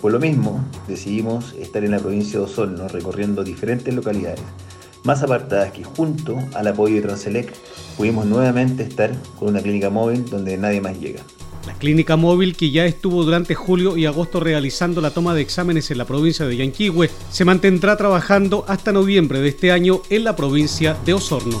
Por 0.00 0.12
lo 0.12 0.20
mismo, 0.20 0.64
decidimos 0.86 1.52
estar 1.54 1.84
en 1.84 1.90
la 1.90 1.98
provincia 1.98 2.38
de 2.38 2.44
Osorno 2.44 2.86
recorriendo 2.86 3.42
diferentes 3.42 3.92
localidades 3.92 4.40
más 5.04 5.22
apartadas 5.22 5.72
que 5.72 5.84
junto 5.84 6.38
al 6.54 6.68
apoyo 6.68 6.96
de 6.96 7.02
Transelec 7.02 7.54
pudimos 7.96 8.26
nuevamente 8.26 8.82
estar 8.82 9.12
con 9.38 9.48
una 9.48 9.60
clínica 9.60 9.90
móvil 9.90 10.24
donde 10.24 10.56
nadie 10.56 10.80
más 10.80 10.98
llega. 10.98 11.20
La 11.66 11.74
clínica 11.74 12.16
móvil 12.16 12.56
que 12.56 12.70
ya 12.70 12.86
estuvo 12.86 13.22
durante 13.22 13.54
julio 13.54 13.96
y 13.96 14.06
agosto 14.06 14.40
realizando 14.40 15.00
la 15.00 15.10
toma 15.10 15.34
de 15.34 15.42
exámenes 15.42 15.90
en 15.90 15.98
la 15.98 16.06
provincia 16.06 16.46
de 16.46 16.56
Yanquihue 16.56 17.10
se 17.30 17.44
mantendrá 17.44 17.96
trabajando 17.96 18.64
hasta 18.66 18.92
noviembre 18.92 19.40
de 19.40 19.48
este 19.48 19.70
año 19.70 20.00
en 20.08 20.24
la 20.24 20.36
provincia 20.36 20.96
de 21.04 21.14
Osorno. 21.14 21.60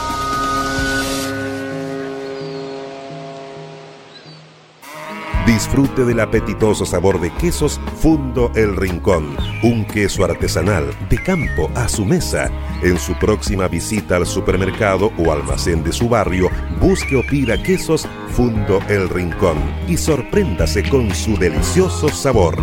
Disfrute 5.45 6.05
del 6.05 6.19
apetitoso 6.19 6.85
sabor 6.85 7.19
de 7.19 7.31
quesos 7.31 7.81
Fundo 7.99 8.51
El 8.53 8.75
Rincón, 8.75 9.35
un 9.63 9.85
queso 9.85 10.23
artesanal 10.23 10.93
de 11.09 11.17
campo 11.17 11.69
a 11.73 11.89
su 11.89 12.05
mesa. 12.05 12.51
En 12.83 12.99
su 12.99 13.15
próxima 13.15 13.67
visita 13.67 14.17
al 14.17 14.27
supermercado 14.27 15.11
o 15.17 15.31
almacén 15.31 15.83
de 15.83 15.93
su 15.93 16.07
barrio, 16.07 16.49
busque 16.79 17.15
o 17.15 17.23
pida 17.23 17.61
quesos 17.61 18.07
Fundo 18.29 18.79
El 18.87 19.09
Rincón 19.09 19.57
y 19.87 19.97
sorpréndase 19.97 20.87
con 20.87 21.13
su 21.13 21.35
delicioso 21.35 22.09
sabor. 22.09 22.55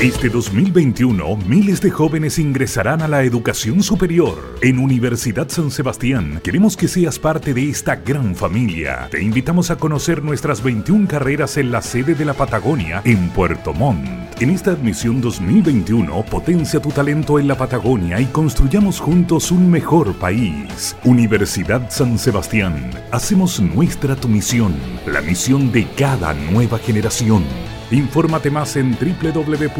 Este 0.00 0.28
2021, 0.28 1.38
miles 1.48 1.80
de 1.80 1.90
jóvenes 1.90 2.38
ingresarán 2.38 3.00
a 3.00 3.08
la 3.08 3.22
educación 3.22 3.82
superior. 3.82 4.58
En 4.60 4.78
Universidad 4.78 5.48
San 5.48 5.70
Sebastián, 5.70 6.38
queremos 6.44 6.76
que 6.76 6.86
seas 6.86 7.18
parte 7.18 7.54
de 7.54 7.70
esta 7.70 7.96
gran 7.96 8.36
familia. 8.36 9.08
Te 9.10 9.22
invitamos 9.22 9.70
a 9.70 9.76
conocer 9.76 10.22
nuestras 10.22 10.62
21 10.62 11.08
carreras 11.08 11.56
en 11.56 11.70
la 11.70 11.80
sede 11.80 12.14
de 12.14 12.26
la 12.26 12.34
Patagonia, 12.34 13.00
en 13.06 13.30
Puerto 13.30 13.72
Montt. 13.72 14.06
En 14.38 14.50
esta 14.50 14.72
admisión 14.72 15.22
2021, 15.22 16.26
potencia 16.26 16.78
tu 16.78 16.90
talento 16.90 17.38
en 17.38 17.48
la 17.48 17.56
Patagonia 17.56 18.20
y 18.20 18.26
construyamos 18.26 19.00
juntos 19.00 19.50
un 19.50 19.70
mejor 19.70 20.14
país. 20.16 20.94
Universidad 21.04 21.88
San 21.88 22.18
Sebastián, 22.18 22.90
hacemos 23.12 23.60
nuestra 23.60 24.14
tu 24.14 24.28
misión, 24.28 24.74
la 25.06 25.22
misión 25.22 25.72
de 25.72 25.86
cada 25.96 26.34
nueva 26.34 26.78
generación. 26.78 27.44
Infórmate 27.90 28.50
más 28.50 28.76
en 28.76 28.96
www.uss.cl. 28.98 29.76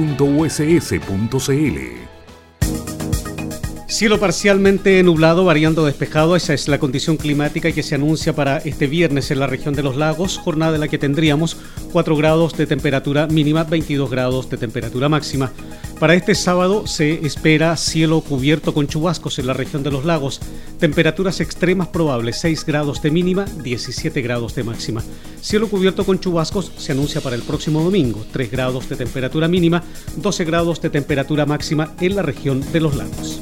Cielo 3.88 4.21
parcialmente 4.21 5.03
nublado, 5.03 5.45
variando 5.45 5.87
despejado, 5.87 6.37
esa 6.37 6.53
es 6.53 6.69
la 6.69 6.79
condición 6.79 7.16
climática 7.16 7.73
que 7.73 7.83
se 7.83 7.95
anuncia 7.95 8.35
para 8.35 8.59
este 8.59 8.87
viernes 8.87 9.31
en 9.31 9.40
la 9.40 9.47
región 9.47 9.75
de 9.75 9.83
los 9.83 9.97
lagos, 9.97 10.38
jornada 10.38 10.75
en 10.75 10.81
la 10.81 10.88
que 10.88 10.99
tendríamos 10.99 11.57
4 11.92 12.16
grados 12.16 12.57
de 12.57 12.66
temperatura 12.66 13.27
mínima, 13.27 13.64
22 13.64 14.11
grados 14.11 14.51
de 14.51 14.59
temperatura 14.59 15.09
máxima. 15.09 15.51
Para 15.98 16.14
este 16.14 16.35
sábado 16.35 16.87
se 16.87 17.26
espera 17.26 17.74
cielo 17.78 18.20
cubierto 18.20 18.74
con 18.74 18.87
chubascos 18.87 19.38
en 19.38 19.46
la 19.46 19.54
región 19.54 19.82
de 19.82 19.90
los 19.90 20.04
lagos, 20.04 20.40
temperaturas 20.78 21.40
extremas 21.40 21.88
probables, 21.88 22.38
6 22.40 22.66
grados 22.66 23.00
de 23.00 23.11
mínima, 23.11 23.46
17 23.62 24.20
grados 24.20 24.54
de 24.54 24.62
máxima. 24.62 25.02
Cielo 25.40 25.68
cubierto 25.68 26.04
con 26.04 26.20
chubascos 26.20 26.70
se 26.76 26.92
anuncia 26.92 27.22
para 27.22 27.35
el 27.35 27.42
próximo 27.42 27.82
domingo, 27.82 28.26
3 28.30 28.50
grados 28.50 28.90
de 28.90 28.96
temperatura 28.96 29.48
mínima, 29.48 29.82
12 30.16 30.44
grados 30.44 30.82
de 30.82 30.90
temperatura 30.90 31.46
máxima 31.46 31.94
en 31.98 32.14
la 32.14 32.22
región 32.22 32.61
de 32.72 32.80
los 32.80 32.94
lagos. 32.94 33.40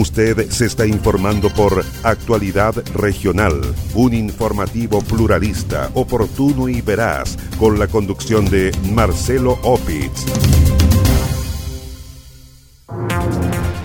Usted 0.00 0.48
se 0.48 0.64
está 0.64 0.86
informando 0.86 1.50
por 1.50 1.84
Actualidad 2.04 2.74
Regional, 2.94 3.60
un 3.92 4.14
informativo 4.14 5.02
pluralista, 5.02 5.90
oportuno 5.92 6.70
y 6.70 6.80
veraz, 6.80 7.36
con 7.58 7.78
la 7.78 7.86
conducción 7.86 8.48
de 8.48 8.72
Marcelo 8.94 9.58
Opitz. 9.62 10.24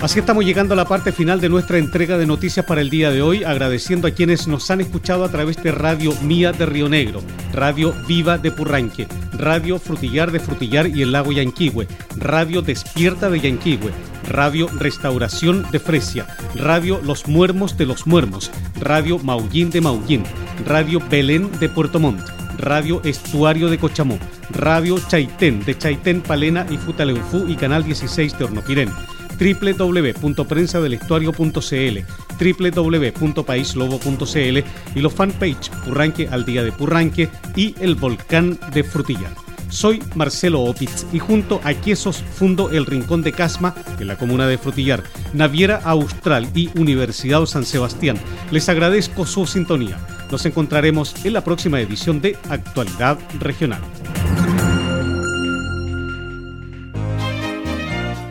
Así 0.01 0.19
estamos 0.19 0.45
llegando 0.45 0.73
a 0.73 0.78
la 0.78 0.88
parte 0.88 1.12
final 1.12 1.41
de 1.41 1.49
nuestra 1.49 1.80
entrega 1.80 2.17
de 2.17 2.25
noticias 2.25 2.65
para 2.65 2.80
el 2.80 2.89
día 2.89 3.12
de 3.12 3.21
hoy, 3.21 3.43
agradeciendo 3.43 4.08
a 4.08 4.12
quienes 4.12 4.47
nos 4.47 4.71
han 4.71 4.80
escuchado 4.80 5.25
a 5.25 5.30
través 5.30 5.62
de 5.62 5.73
Radio 5.73 6.13
Mía 6.21 6.54
de 6.54 6.65
Río 6.65 6.88
Negro, 6.88 7.19
Radio 7.51 7.93
Viva 8.08 8.38
de 8.38 8.51
Purranque, 8.51 9.06
Radio 9.34 9.80
Frutillar 9.80 10.32
de 10.32 10.39
Frutillar 10.39 10.88
y 10.88 11.01
el 11.01 11.12
Lago 11.12 11.34
Yanquihue, 11.34 11.89
Radio 12.17 12.62
Despierta 12.62 13.30
de 13.30 13.41
Yanquihue, 13.41 13.91
Radio 14.27 14.67
Restauración 14.67 15.65
de 15.71 15.79
Fresia, 15.79 16.27
Radio 16.55 16.99
Los 17.03 17.27
Muermos 17.27 17.77
de 17.77 17.85
Los 17.85 18.07
Muermos, 18.07 18.49
Radio 18.79 19.19
Maullín 19.19 19.69
de 19.69 19.81
Maullín, 19.81 20.23
Radio 20.65 20.99
Belén 21.09 21.51
de 21.59 21.69
Puerto 21.69 21.99
Montt, 21.99 22.27
Radio 22.57 23.01
Estuario 23.03 23.69
de 23.69 23.77
Cochamó, 23.77 24.17
Radio 24.51 24.97
Chaitén 25.07 25.63
de 25.65 25.77
Chaitén, 25.77 26.21
Palena 26.21 26.65
y 26.69 26.77
Futaleufú 26.77 27.45
y 27.47 27.55
Canal 27.55 27.83
16 27.83 28.38
de 28.38 28.45
Hornopirén. 28.45 28.89
www.prensadelestuario.cl, 29.38 31.99
www.paislobo.cl 32.39 34.57
y 34.95 35.01
los 35.01 35.13
fanpage 35.13 35.69
Purranque 35.83 36.29
al 36.29 36.45
día 36.45 36.63
de 36.63 36.71
Purranque 36.71 37.29
y 37.55 37.75
el 37.79 37.95
volcán 37.95 38.57
de 38.73 38.83
Frutillar. 38.83 39.44
Soy 39.75 40.01
Marcelo 40.15 40.61
Opitz 40.61 41.05
y 41.11 41.19
junto 41.19 41.59
a 41.65 41.73
Quesos 41.73 42.23
fundo 42.23 42.69
el 42.69 42.85
Rincón 42.85 43.21
de 43.21 43.33
Casma 43.33 43.75
en 43.99 44.07
la 44.07 44.17
comuna 44.17 44.47
de 44.47 44.57
Frutillar, 44.57 45.03
Naviera 45.33 45.81
Austral 45.83 46.47
y 46.55 46.69
Universidad 46.79 47.45
San 47.45 47.65
Sebastián. 47.65 48.17
Les 48.51 48.69
agradezco 48.69 49.25
su 49.25 49.45
sintonía. 49.45 49.97
Nos 50.31 50.45
encontraremos 50.45 51.13
en 51.25 51.33
la 51.33 51.43
próxima 51.43 51.81
edición 51.81 52.21
de 52.21 52.38
Actualidad 52.49 53.19
Regional. 53.41 53.81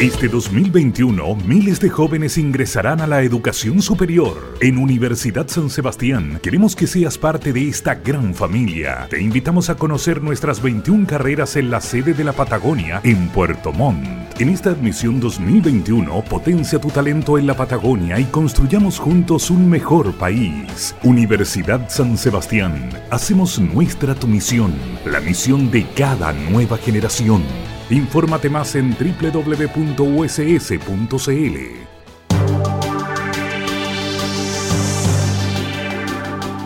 Este 0.00 0.28
2021, 0.28 1.34
miles 1.44 1.80
de 1.80 1.90
jóvenes 1.90 2.38
ingresarán 2.38 3.00
a 3.00 3.08
la 3.08 3.22
educación 3.22 3.82
superior. 3.82 4.56
En 4.60 4.78
Universidad 4.78 5.48
San 5.48 5.68
Sebastián, 5.70 6.38
queremos 6.40 6.76
que 6.76 6.86
seas 6.86 7.18
parte 7.18 7.52
de 7.52 7.68
esta 7.68 7.96
gran 7.96 8.32
familia. 8.32 9.08
Te 9.10 9.20
invitamos 9.20 9.70
a 9.70 9.74
conocer 9.74 10.22
nuestras 10.22 10.62
21 10.62 11.04
carreras 11.04 11.56
en 11.56 11.72
la 11.72 11.80
sede 11.80 12.14
de 12.14 12.22
la 12.22 12.32
Patagonia, 12.32 13.00
en 13.02 13.28
Puerto 13.30 13.72
Montt. 13.72 14.06
En 14.38 14.50
esta 14.50 14.70
admisión 14.70 15.18
2021, 15.18 16.22
potencia 16.26 16.80
tu 16.80 16.90
talento 16.90 17.36
en 17.36 17.48
la 17.48 17.56
Patagonia 17.56 18.20
y 18.20 18.24
construyamos 18.26 19.00
juntos 19.00 19.50
un 19.50 19.68
mejor 19.68 20.12
país. 20.12 20.94
Universidad 21.02 21.88
San 21.88 22.16
Sebastián, 22.16 22.88
hacemos 23.10 23.58
nuestra 23.58 24.14
tu 24.14 24.28
misión, 24.28 24.72
la 25.04 25.18
misión 25.18 25.72
de 25.72 25.84
cada 25.96 26.32
nueva 26.32 26.78
generación. 26.78 27.42
Infórmate 27.90 28.50
más 28.50 28.74
en 28.74 28.94
www.uss.cl. 28.94 29.78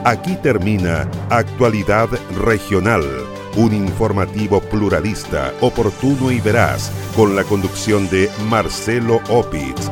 Aquí 0.04 0.36
termina 0.42 1.08
Actualidad 1.30 2.08
Regional, 2.44 3.04
un 3.56 3.72
informativo 3.72 4.60
pluralista, 4.60 5.52
oportuno 5.60 6.32
y 6.32 6.40
veraz, 6.40 6.90
con 7.14 7.36
la 7.36 7.44
conducción 7.44 8.10
de 8.10 8.28
Marcelo 8.48 9.20
Opitz. 9.28 9.90